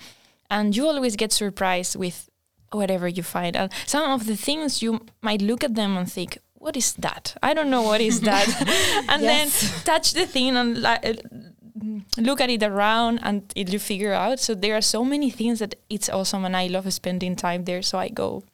And 0.51 0.75
you 0.75 0.87
always 0.87 1.17
get 1.17 1.33
surprised 1.33 1.97
with 1.97 2.29
whatever 2.73 3.09
you 3.09 3.23
find. 3.23 3.57
And 3.57 3.73
some 3.87 4.11
of 4.11 4.27
the 4.27 4.37
things 4.37 4.83
you 4.83 5.01
might 5.23 5.43
look 5.43 5.65
at 5.65 5.75
them 5.75 5.97
and 5.97 6.11
think, 6.11 6.39
what 6.55 6.77
is 6.77 6.93
that? 6.95 7.37
I 7.43 7.55
don't 7.55 7.71
know 7.71 7.83
what 7.83 8.01
is 8.01 8.21
that. 8.31 8.47
and 9.09 9.23
then 9.23 9.49
touch 9.85 10.13
the 10.13 10.27
thing 10.27 10.57
and 10.57 10.85
uh, 10.85 10.99
look 12.19 12.41
at 12.41 12.51
it 12.51 12.63
around 12.63 13.21
and 13.23 13.51
it, 13.57 13.73
you 13.73 13.79
figure 13.79 14.13
out. 14.13 14.41
So 14.41 14.55
there 14.55 14.77
are 14.77 14.83
so 14.83 15.05
many 15.05 15.31
things 15.31 15.59
that 15.61 15.75
it's 15.89 16.09
awesome 16.09 16.45
and 16.45 16.57
I 16.57 16.67
love 16.67 16.93
spending 16.93 17.37
time 17.37 17.65
there. 17.65 17.83
So 17.83 17.99
I 17.99 18.09
go 18.09 18.45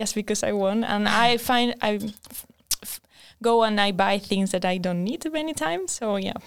just 0.00 0.14
because 0.14 0.42
I 0.42 0.52
want. 0.52 0.84
And 0.84 1.06
I 1.06 1.36
find 1.36 1.74
I 1.82 2.00
f- 2.02 2.46
f- 2.82 3.00
go 3.42 3.62
and 3.62 3.78
I 3.80 3.92
buy 3.92 4.18
things 4.18 4.50
that 4.52 4.64
I 4.64 4.78
don't 4.78 5.04
need 5.04 5.30
many 5.30 5.52
times. 5.54 5.92
So 5.92 6.16
yeah. 6.16 6.38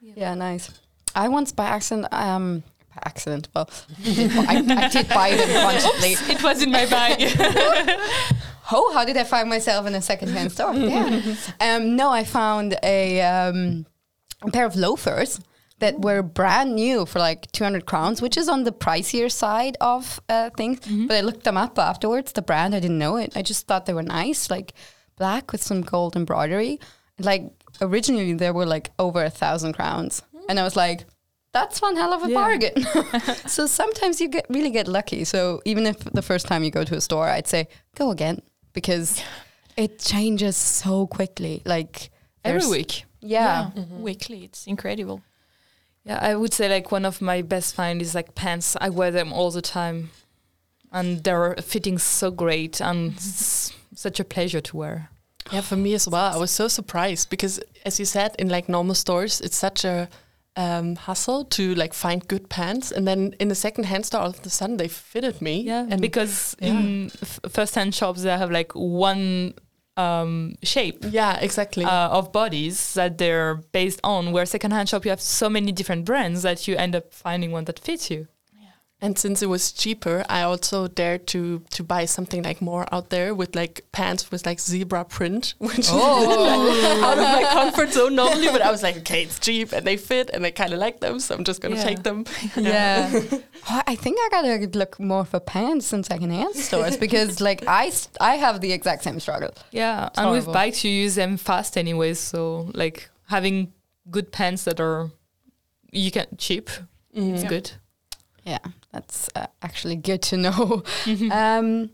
Yeah, 0.00 0.34
nice. 0.34 0.70
I 1.14 1.28
once 1.28 1.52
by 1.52 1.66
accident, 1.66 2.06
um, 2.12 2.62
by 2.94 3.02
accident, 3.04 3.48
well, 3.54 3.68
I, 4.06 4.64
I 4.66 4.88
did 4.88 5.08
buy 5.08 5.34
them 5.34 5.50
consciously. 5.62 6.14
it 6.34 6.42
was 6.42 6.62
in 6.62 6.70
my 6.70 6.86
bag. 6.86 7.18
Oh, 8.74 8.90
how 8.94 9.04
did 9.04 9.18
I 9.18 9.24
find 9.24 9.50
myself 9.50 9.86
in 9.86 9.94
a 9.94 10.00
secondhand 10.00 10.52
store? 10.52 10.72
Yeah. 10.72 11.20
um, 11.60 11.94
no, 11.94 12.10
I 12.10 12.24
found 12.24 12.78
a, 12.82 13.20
um, 13.20 13.84
a 14.40 14.50
pair 14.50 14.64
of 14.64 14.76
loafers 14.76 15.40
that 15.82 16.00
were 16.00 16.22
brand 16.22 16.76
new 16.76 17.04
for 17.04 17.18
like 17.18 17.50
200 17.50 17.86
crowns, 17.86 18.22
which 18.22 18.36
is 18.36 18.48
on 18.48 18.62
the 18.62 18.70
pricier 18.70 19.30
side 19.30 19.76
of 19.80 20.20
uh, 20.28 20.48
things. 20.56 20.78
Mm-hmm. 20.80 21.08
But 21.08 21.16
I 21.16 21.20
looked 21.22 21.42
them 21.42 21.56
up 21.56 21.76
afterwards. 21.76 22.32
The 22.32 22.40
brand, 22.40 22.72
I 22.72 22.80
didn't 22.80 22.98
know 22.98 23.16
it. 23.16 23.36
I 23.36 23.42
just 23.42 23.66
thought 23.66 23.86
they 23.86 23.92
were 23.92 24.02
nice, 24.20 24.48
like 24.48 24.74
black 25.16 25.50
with 25.50 25.60
some 25.60 25.82
gold 25.82 26.14
embroidery. 26.14 26.78
Like 27.18 27.50
originally, 27.80 28.32
they 28.34 28.52
were 28.52 28.64
like 28.64 28.92
over 28.96 29.24
a 29.24 29.30
thousand 29.30 29.72
crowns, 29.72 30.22
mm. 30.34 30.40
and 30.48 30.58
I 30.58 30.62
was 30.62 30.76
like. 30.76 31.04
That's 31.52 31.82
one 31.82 31.96
hell 31.96 32.14
of 32.14 32.22
a 32.22 32.30
Yeah. 32.30 32.40
bargain. 32.40 32.76
so 33.46 33.66
sometimes 33.66 34.22
you 34.22 34.28
get 34.28 34.46
really 34.48 34.70
get 34.70 34.88
lucky. 34.88 35.24
So 35.24 35.60
even 35.66 35.84
if 35.84 35.98
the 35.98 36.22
first 36.22 36.46
time 36.46 36.64
you 36.64 36.70
go 36.70 36.82
to 36.82 36.94
a 36.96 37.00
store, 37.02 37.28
I'd 37.28 37.46
say 37.46 37.68
go 37.94 38.10
again 38.10 38.40
because 38.72 39.22
it 39.76 39.98
changes 39.98 40.56
so 40.56 41.06
quickly. 41.06 41.60
Like 41.66 42.10
Every 42.42 42.66
week. 42.68 43.04
Yeah. 43.20 43.70
Mm-hmm. 43.76 44.02
Weekly, 44.02 44.44
it's 44.44 44.66
incredible. 44.66 45.20
Yeah, 46.04 46.18
I 46.20 46.34
would 46.34 46.52
say 46.52 46.68
like 46.68 46.90
one 46.90 47.04
of 47.04 47.20
my 47.20 47.42
best 47.42 47.74
find 47.74 48.02
is 48.02 48.14
like 48.14 48.34
pants. 48.34 48.76
I 48.80 48.88
wear 48.88 49.10
them 49.10 49.32
all 49.32 49.50
the 49.50 49.62
time, 49.62 50.10
and 50.90 51.22
they're 51.22 51.54
fitting 51.56 51.98
so 51.98 52.30
great 52.30 52.80
and 52.80 53.18
such 53.20 54.18
a 54.18 54.24
pleasure 54.24 54.60
to 54.60 54.76
wear. 54.76 55.10
Yeah, 55.52 55.60
for 55.60 55.76
me 55.76 55.94
as 55.94 56.08
well. 56.08 56.34
I 56.34 56.38
was 56.38 56.50
so 56.50 56.68
surprised 56.68 57.30
because, 57.30 57.60
as 57.84 57.98
you 57.98 58.04
said, 58.04 58.34
in 58.38 58.48
like 58.48 58.68
normal 58.68 58.94
stores, 58.94 59.40
it's 59.40 59.56
such 59.56 59.84
a 59.84 60.08
um, 60.56 60.96
hustle 60.96 61.44
to 61.44 61.74
like 61.74 61.94
find 61.94 62.26
good 62.28 62.48
pants, 62.48 62.92
and 62.92 63.06
then 63.06 63.34
in 63.38 63.50
a 63.50 63.54
second-hand 63.54 64.06
store, 64.06 64.20
all 64.20 64.30
of 64.30 64.44
a 64.44 64.50
sudden 64.50 64.76
they 64.76 64.88
fitted 64.88 65.40
me. 65.40 65.62
Yeah, 65.62 65.86
and 65.88 66.00
because 66.00 66.56
yeah. 66.60 66.68
in 66.68 67.10
f- 67.22 67.40
first-hand 67.48 67.94
shops 67.94 68.22
they 68.22 68.36
have 68.36 68.50
like 68.50 68.72
one 68.72 69.54
um, 69.96 70.54
shape 70.62 71.04
yeah, 71.10 71.38
exactly. 71.38 71.84
uh, 71.84 72.08
of 72.08 72.32
bodies 72.32 72.94
that 72.94 73.18
they're 73.18 73.56
based 73.72 74.00
on. 74.02 74.32
Where 74.32 74.46
second-hand 74.46 74.88
shop 74.88 75.04
you 75.04 75.10
have 75.10 75.20
so 75.20 75.48
many 75.48 75.72
different 75.72 76.04
brands 76.04 76.42
that 76.42 76.66
you 76.66 76.76
end 76.76 76.94
up 76.94 77.12
finding 77.12 77.52
one 77.52 77.64
that 77.64 77.78
fits 77.78 78.10
you. 78.10 78.28
And 79.02 79.18
since 79.18 79.42
it 79.42 79.48
was 79.48 79.72
cheaper, 79.72 80.24
I 80.28 80.42
also 80.42 80.86
dared 80.86 81.26
to 81.34 81.60
to 81.70 81.82
buy 81.82 82.04
something 82.06 82.44
like 82.44 82.62
more 82.62 82.86
out 82.94 83.10
there 83.10 83.34
with 83.34 83.56
like 83.56 83.84
pants 83.90 84.30
with 84.30 84.46
like 84.46 84.60
zebra 84.60 85.04
print, 85.04 85.54
which 85.58 85.88
Oh. 85.90 86.70
is 86.70 86.84
out 87.02 87.18
of 87.18 87.24
my 87.24 87.42
comfort 87.52 87.92
zone 87.92 88.14
normally. 88.14 88.46
But 88.46 88.62
I 88.62 88.70
was 88.70 88.82
like, 88.84 88.96
okay, 88.98 89.24
it's 89.24 89.40
cheap 89.40 89.72
and 89.72 89.84
they 89.84 89.96
fit 89.96 90.30
and 90.32 90.46
I 90.46 90.52
kind 90.52 90.72
of 90.72 90.78
like 90.78 91.00
them, 91.00 91.18
so 91.18 91.34
I'm 91.34 91.42
just 91.42 91.60
gonna 91.60 91.74
Yeah. 91.76 91.84
take 91.84 92.02
them. 92.04 92.24
Yeah. 92.56 93.10
Oh, 93.68 93.82
I 93.86 93.96
think 93.96 94.18
I 94.20 94.28
gotta 94.30 94.78
look 94.78 95.00
more 95.00 95.24
for 95.24 95.40
pants 95.40 95.92
in 95.92 96.04
secondhand 96.04 96.54
stores 96.54 96.96
because, 96.96 97.40
like, 97.40 97.66
I 97.66 97.90
st- 97.90 98.16
I 98.20 98.36
have 98.36 98.60
the 98.60 98.72
exact 98.72 99.02
same 99.04 99.18
struggle. 99.20 99.50
Yeah, 99.72 100.06
It's 100.08 100.18
and 100.18 100.30
with 100.30 100.46
bikes 100.46 100.84
you 100.84 100.90
use 100.92 101.16
them 101.16 101.36
fast 101.36 101.76
anyways. 101.76 102.20
So 102.20 102.70
like 102.72 103.10
having 103.26 103.72
good 104.10 104.30
pants 104.30 104.62
that 104.64 104.78
are 104.80 105.10
you 105.90 106.10
can 106.12 106.26
cheap. 106.38 106.70
Mm-hmm. 107.16 107.34
It's 107.34 107.44
good. 107.44 107.72
Yeah, 108.44 108.58
that's 108.92 109.28
uh, 109.34 109.46
actually 109.62 109.96
good 109.96 110.22
to 110.22 110.36
know. 110.36 110.82
um, 111.30 111.90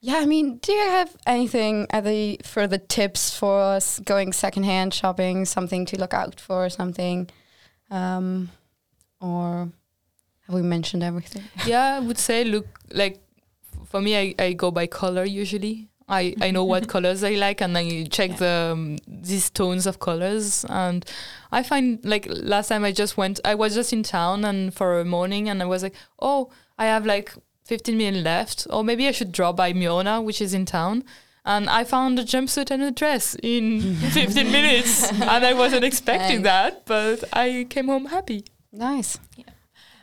yeah, 0.00 0.16
I 0.16 0.26
mean, 0.26 0.58
do 0.58 0.72
you 0.72 0.80
have 0.80 1.16
anything 1.26 1.86
other 1.92 2.34
further 2.42 2.78
tips 2.78 3.36
for 3.36 3.60
us 3.60 4.00
going 4.00 4.32
secondhand 4.32 4.94
shopping? 4.94 5.44
Something 5.44 5.86
to 5.86 5.98
look 5.98 6.12
out 6.12 6.40
for? 6.40 6.68
Something, 6.68 7.30
um, 7.90 8.50
or 9.20 9.70
have 10.46 10.54
we 10.54 10.62
mentioned 10.62 11.04
everything? 11.04 11.44
yeah, 11.66 11.96
I 11.96 12.00
would 12.00 12.18
say 12.18 12.42
look 12.42 12.66
like 12.92 13.20
for 13.84 14.00
me, 14.00 14.16
I, 14.16 14.34
I 14.38 14.52
go 14.54 14.70
by 14.70 14.86
color 14.86 15.24
usually. 15.24 15.88
I, 16.12 16.34
I 16.40 16.50
know 16.50 16.64
what 16.64 16.88
colors 16.94 17.24
I 17.24 17.34
like 17.46 17.60
and 17.62 17.76
I 17.76 18.04
check 18.04 18.36
the 18.36 18.70
um, 18.74 18.98
these 19.08 19.48
tones 19.50 19.86
of 19.86 19.98
colors. 19.98 20.64
And 20.68 21.04
I 21.50 21.62
find 21.62 21.98
like 22.04 22.26
last 22.28 22.68
time 22.68 22.84
I 22.84 22.92
just 22.92 23.16
went 23.16 23.40
I 23.44 23.54
was 23.54 23.74
just 23.74 23.92
in 23.92 24.02
town 24.02 24.44
and 24.44 24.72
for 24.74 25.00
a 25.00 25.04
morning 25.04 25.48
and 25.48 25.62
I 25.62 25.66
was 25.66 25.82
like 25.82 25.94
oh 26.20 26.50
I 26.78 26.86
have 26.86 27.06
like 27.06 27.32
15 27.64 27.96
minutes 27.96 28.24
left. 28.24 28.66
Or 28.70 28.84
maybe 28.84 29.08
I 29.08 29.12
should 29.12 29.32
drop 29.32 29.56
by 29.56 29.72
Myrorna 29.72 30.22
which 30.22 30.40
is 30.40 30.52
in 30.54 30.66
town. 30.66 31.04
And 31.44 31.68
I 31.68 31.82
found 31.84 32.18
a 32.20 32.24
jumpsuit 32.24 32.70
and 32.70 32.82
a 32.82 32.90
dress 32.92 33.34
in 33.42 33.96
15 34.10 34.52
minutes. 34.52 35.10
And 35.10 35.44
I 35.44 35.54
wasn't 35.54 35.84
expecting 35.84 36.42
Nice. 36.42 36.52
that 36.52 36.86
but 36.86 37.24
I 37.32 37.66
came 37.70 37.86
home 37.88 38.06
happy. 38.06 38.44
Nice. 38.70 39.18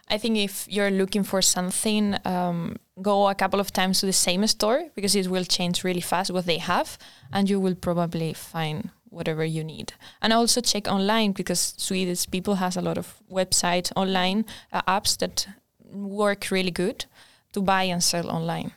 I 0.10 0.18
think 0.18 0.38
if 0.38 0.68
you're 0.68 0.92
looking 0.92 1.24
for 1.24 1.42
something, 1.42 2.16
um, 2.26 2.78
go 3.02 3.28
a 3.30 3.36
couple 3.36 3.60
of 3.60 3.72
times 3.72 4.00
to 4.00 4.06
the 4.06 4.14
same 4.14 4.46
store 4.48 4.90
because 4.96 5.16
it 5.16 5.28
will 5.28 5.46
change 5.46 5.84
really 5.84 6.02
fast 6.02 6.32
what 6.32 6.46
they 6.46 6.58
have, 6.58 6.98
and 7.32 7.50
you 7.50 7.60
will 7.60 7.76
probably 7.76 8.34
find 8.34 8.90
whatever 9.10 9.44
you 9.46 9.64
need. 9.64 9.94
And 10.22 10.34
also 10.34 10.62
check 10.62 10.88
online 10.88 11.32
because 11.34 11.74
Swedish 11.78 12.30
people 12.30 12.56
has 12.56 12.78
a 12.78 12.82
lot 12.82 12.98
of 12.98 13.16
websites 13.32 13.92
online 13.96 14.46
uh, 14.74 14.82
apps 14.88 15.18
that 15.18 15.48
work 15.92 16.52
really 16.52 16.72
good 16.72 17.06
to 17.54 17.62
buy 17.62 17.84
and 17.84 18.04
sell 18.04 18.30
online. 18.30 18.72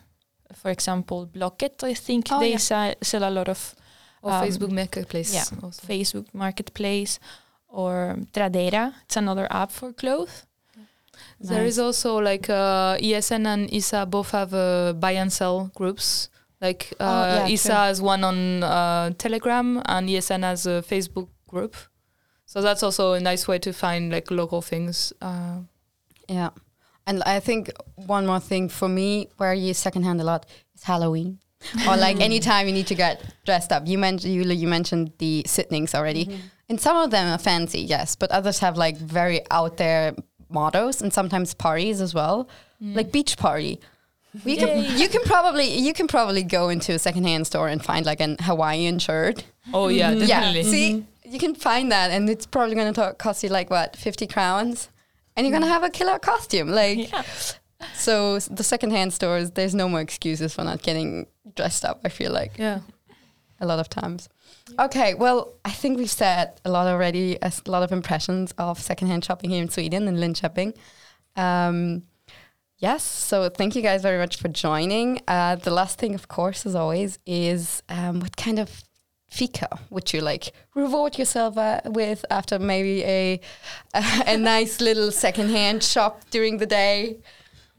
For 0.55 0.71
example, 0.71 1.25
Blocket, 1.25 1.83
I 1.83 1.93
think 1.95 2.27
Oh, 2.31 2.39
they 2.39 2.51
yeah. 2.51 2.57
sell, 2.57 2.93
sell 3.01 3.23
a 3.23 3.29
lot 3.31 3.49
of 3.49 3.75
or 4.21 4.31
Um, 4.31 4.43
Facebook 4.45 4.71
Marketplace 4.71 5.33
yeah. 5.33 5.45
also. 5.63 5.81
Facebook 5.87 6.25
Marketplace 6.33 7.19
or 7.67 8.17
Tradera. 8.33 8.93
It's 9.05 9.17
another 9.17 9.47
app 9.51 9.71
for 9.71 9.91
clothes. 9.93 10.45
There 11.39 11.65
is 11.65 11.77
also 11.79 12.17
like 12.19 12.49
uh, 12.49 12.97
ESN 12.97 13.45
and 13.45 13.73
ISA 13.73 14.05
both 14.05 14.31
have 14.31 14.53
uh, 14.53 14.93
buy 14.93 15.11
and 15.11 15.31
sell 15.31 15.71
groups. 15.75 16.29
Like 16.61 16.93
uh, 16.99 17.03
Oh, 17.03 17.45
yeah, 17.47 17.53
ISA 17.53 17.67
true. 17.67 17.75
has 17.75 18.01
one 18.01 18.23
on 18.23 18.63
uh, 18.63 19.11
Telegram 19.17 19.81
and 19.85 20.07
ESN 20.09 20.43
has 20.43 20.65
a 20.65 20.81
Facebook 20.81 21.27
group. 21.47 21.75
So 22.45 22.61
that's 22.61 22.83
also 22.83 23.13
a 23.13 23.19
nice 23.19 23.47
way 23.47 23.59
to 23.59 23.73
find 23.73 24.11
like 24.11 24.31
local 24.31 24.61
things. 24.61 25.13
Uh, 25.21 25.61
Yeah. 26.29 26.51
And 27.05 27.21
I 27.23 27.41
think 27.41 27.69
one 27.95 28.25
more 28.25 28.39
thing 28.39 28.69
for 28.69 28.87
me, 28.87 29.27
where 29.37 29.53
you 29.53 29.73
secondhand 29.73 30.21
a 30.21 30.23
lot, 30.23 30.45
is 30.73 30.83
Halloween. 30.83 31.39
or 31.87 31.97
like 31.97 32.19
anytime 32.21 32.67
you 32.67 32.73
need 32.73 32.87
to 32.87 32.95
get 32.95 33.21
dressed 33.45 33.71
up. 33.71 33.87
You 33.87 33.97
mentioned 33.97 34.33
you, 34.33 34.43
you 34.43 34.67
mentioned 34.67 35.11
the 35.17 35.43
sittings 35.45 35.95
already, 35.95 36.39
and 36.69 36.79
some 36.79 36.97
of 36.97 37.09
them 37.11 37.27
are 37.33 37.37
fancy, 37.37 37.79
yes, 37.79 38.15
but 38.17 38.31
others 38.31 38.59
have 38.59 38.75
like 38.77 38.97
very 38.97 39.39
out 39.49 39.77
there 39.77 40.13
mottos 40.53 41.01
and 41.01 41.11
sometimes 41.11 41.53
parties 41.53 42.01
as 42.01 42.13
well, 42.13 42.47
mm. 42.81 42.95
like 42.95 43.11
beach 43.11 43.37
party. 43.37 43.79
You 44.45 44.57
can 44.57 44.97
you 44.97 45.07
can 45.09 45.21
probably 45.25 45.77
you 45.77 45.93
can 45.93 46.07
probably 46.07 46.41
go 46.41 46.69
into 46.69 46.93
a 46.93 46.99
secondhand 46.99 47.45
store 47.45 47.67
and 47.67 47.83
find 47.83 48.05
like 48.05 48.19
an 48.19 48.37
Hawaiian 48.41 48.97
shirt. 48.97 49.43
Oh 49.73 49.89
yeah, 49.89 50.11
mm-hmm. 50.11 50.21
Yeah, 50.21 50.39
definitely. 50.39 50.63
see, 50.63 50.91
mm-hmm. 50.93 51.31
you 51.31 51.39
can 51.39 51.53
find 51.53 51.91
that, 51.91 52.09
and 52.09 52.27
it's 52.29 52.47
probably 52.47 52.75
going 52.75 52.93
to 52.93 53.13
cost 53.19 53.43
you 53.43 53.49
like 53.49 53.69
what 53.69 53.95
fifty 53.95 54.25
crowns, 54.25 54.89
and 55.35 55.45
you're 55.45 55.51
going 55.51 55.61
to 55.61 55.67
mm. 55.67 55.71
have 55.71 55.83
a 55.83 55.89
killer 55.89 56.17
costume. 56.17 56.69
Like, 56.69 57.11
Yeah. 57.11 57.21
so 57.93 58.39
the 58.39 58.63
secondhand 58.63 59.13
stores, 59.13 59.51
there's 59.51 59.75
no 59.75 59.87
more 59.87 60.01
excuses 60.01 60.55
for 60.55 60.63
not 60.63 60.81
getting 60.81 61.27
dressed 61.55 61.85
up. 61.85 62.01
I 62.03 62.09
feel 62.09 62.31
like 62.31 62.57
Yeah. 62.57 62.79
a 63.61 63.67
lot 63.67 63.77
of 63.77 63.87
times. 63.87 64.29
Okay, 64.79 65.13
well, 65.13 65.53
I 65.65 65.71
think 65.71 65.97
we've 65.97 66.09
said 66.09 66.59
a 66.63 66.71
lot 66.71 66.87
already, 66.87 67.37
a 67.41 67.51
lot 67.65 67.83
of 67.83 67.91
impressions 67.91 68.53
of 68.57 68.79
secondhand 68.79 69.25
shopping 69.25 69.49
here 69.49 69.61
in 69.61 69.69
Sweden 69.69 70.07
and 70.07 70.17
Linköping. 70.17 70.75
Um, 71.35 72.03
yes, 72.77 73.03
so 73.03 73.49
thank 73.49 73.75
you 73.75 73.81
guys 73.81 74.01
very 74.01 74.17
much 74.17 74.37
for 74.37 74.47
joining. 74.47 75.21
Uh, 75.27 75.57
the 75.57 75.71
last 75.71 75.99
thing, 75.99 76.15
of 76.15 76.27
course, 76.29 76.65
as 76.65 76.75
always, 76.75 77.19
is 77.25 77.83
um, 77.89 78.21
what 78.21 78.37
kind 78.37 78.57
of 78.57 78.83
fika 79.29 79.79
would 79.89 80.13
you 80.13 80.21
like 80.21 80.53
reward 80.75 81.17
yourself 81.17 81.57
uh, 81.57 81.81
with 81.85 82.23
after 82.29 82.59
maybe 82.59 83.03
a, 83.03 83.39
a 83.95 84.03
a 84.27 84.37
nice 84.37 84.79
little 84.79 85.11
secondhand 85.11 85.83
shop 85.83 86.21
during 86.31 86.57
the 86.57 86.65
day? 86.65 87.17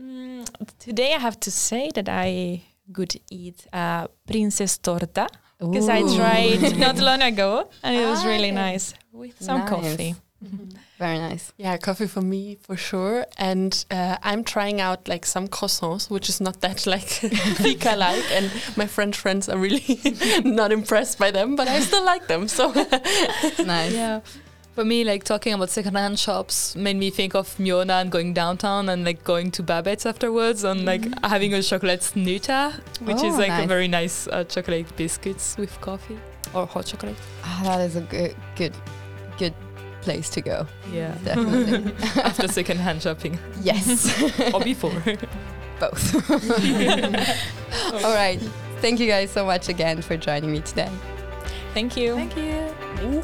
Mm, 0.00 0.46
today 0.78 1.14
I 1.14 1.18
have 1.18 1.40
to 1.40 1.50
say 1.50 1.90
that 1.94 2.08
I 2.08 2.62
could 2.92 3.18
eat 3.30 3.66
uh, 3.72 4.08
princess 4.26 4.76
torta 4.76 5.28
because 5.70 5.88
I 5.88 6.02
tried 6.02 6.78
not 6.86 6.98
long 6.98 7.22
ago 7.22 7.68
and 7.82 7.96
it 7.96 8.06
was 8.06 8.24
Ah, 8.24 8.28
really 8.28 8.50
nice 8.50 8.94
with 9.12 9.40
some 9.42 9.60
Nice. 9.60 9.68
coffee. 9.68 10.14
Very 10.98 11.18
nice. 11.18 11.52
Yeah, 11.56 11.76
coffee 11.78 12.06
for 12.06 12.20
me 12.22 12.56
for 12.62 12.76
sure. 12.76 13.26
And 13.36 13.84
uh, 13.90 14.16
I'm 14.22 14.44
trying 14.44 14.80
out 14.80 15.08
like 15.08 15.26
some 15.26 15.48
croissants, 15.48 16.08
which 16.10 16.28
is 16.28 16.40
not 16.40 16.60
that 16.60 16.86
like 16.94 17.08
fika 17.08 17.96
like. 17.96 18.22
And 18.30 18.50
my 18.76 18.86
French 18.86 19.16
friends 19.16 19.48
are 19.48 19.58
really 19.58 19.98
not 20.44 20.70
impressed 20.70 21.18
by 21.18 21.30
them, 21.32 21.56
but 21.56 21.66
I 21.66 21.80
still 21.80 22.04
like 22.04 22.26
them. 22.28 22.46
So 22.48 22.72
it's 22.76 23.58
nice. 23.58 23.92
Yeah. 23.92 24.20
For 24.74 24.84
me, 24.84 25.04
like 25.04 25.22
talking 25.22 25.52
about 25.54 25.70
secondhand 25.70 26.18
shops 26.18 26.74
made 26.74 26.96
me 26.96 27.08
think 27.10 27.34
of 27.36 27.56
Myrorna 27.58 28.00
and 28.00 28.10
going 28.10 28.34
downtown 28.34 28.88
and 28.88 29.04
like 29.04 29.22
going 29.22 29.52
to 29.52 29.62
Babette's 29.62 30.04
afterwards 30.04 30.64
and 30.64 30.84
like 30.84 31.04
having 31.24 31.54
a 31.54 31.62
chocolate 31.62 32.00
snuta, 32.00 32.72
which 33.02 33.22
is 33.22 33.34
Oh, 33.34 33.38
like 33.38 33.64
a 33.64 33.68
very 33.68 33.86
nice 33.86 34.26
uh, 34.26 34.42
chocolate 34.42 34.94
biscuits 34.96 35.56
with 35.56 35.80
coffee 35.80 36.18
or 36.52 36.66
hot 36.66 36.86
chocolate. 36.86 37.14
Ah, 37.44 37.60
that 37.64 37.82
is 37.82 37.94
a 37.94 38.00
good, 38.00 38.34
good, 38.56 38.74
good 39.38 39.54
place 40.00 40.28
to 40.30 40.40
go. 40.40 40.66
Yeah. 40.92 41.14
Definitely. 41.22 41.92
After 42.22 42.48
secondhand 42.48 43.00
shopping 43.00 43.38
yes, 43.62 44.10
or 44.54 44.60
before. 44.60 44.90
both. 45.78 46.30
All 48.04 48.14
right. 48.14 48.40
Thank 48.80 48.98
you 48.98 49.06
guys 49.06 49.30
so 49.30 49.46
much 49.46 49.68
again 49.68 50.02
for 50.02 50.16
joining 50.16 50.50
me 50.50 50.60
today. 50.62 50.90
Thank 51.74 51.96
you. 51.96 52.14
Thank 52.16 52.36
you. 52.36 53.22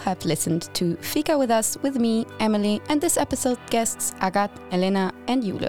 Have 0.00 0.24
listened 0.24 0.70
to 0.74 0.96
Fika 0.96 1.36
with 1.36 1.50
Us 1.50 1.76
with 1.82 1.96
me, 1.96 2.26
Emily, 2.40 2.80
and 2.88 3.00
this 3.00 3.16
episode 3.16 3.58
guests 3.70 4.14
Agathe, 4.20 4.58
Elena, 4.72 5.12
and 5.26 5.42
Jule. 5.42 5.68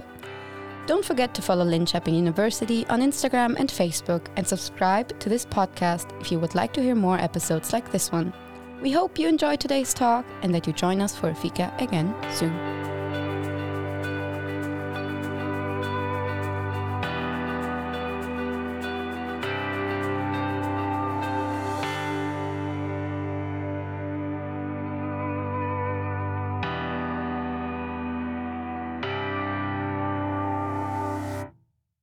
Don't 0.86 1.04
forget 1.04 1.34
to 1.34 1.42
follow 1.42 1.64
Linköping 1.64 2.16
University 2.16 2.86
on 2.88 3.00
Instagram 3.00 3.54
and 3.58 3.68
Facebook 3.68 4.26
and 4.36 4.46
subscribe 4.46 5.18
to 5.20 5.28
this 5.28 5.46
podcast 5.46 6.18
if 6.20 6.32
you 6.32 6.40
would 6.40 6.54
like 6.54 6.72
to 6.72 6.82
hear 6.82 6.94
more 6.94 7.18
episodes 7.18 7.72
like 7.72 7.92
this 7.92 8.10
one. 8.10 8.32
We 8.82 8.90
hope 8.90 9.18
you 9.18 9.28
enjoyed 9.28 9.60
today's 9.60 9.92
talk 9.92 10.24
and 10.42 10.54
that 10.54 10.66
you 10.66 10.72
join 10.72 11.00
us 11.00 11.14
for 11.14 11.34
Fika 11.34 11.72
again 11.78 12.14
soon. 12.32 12.79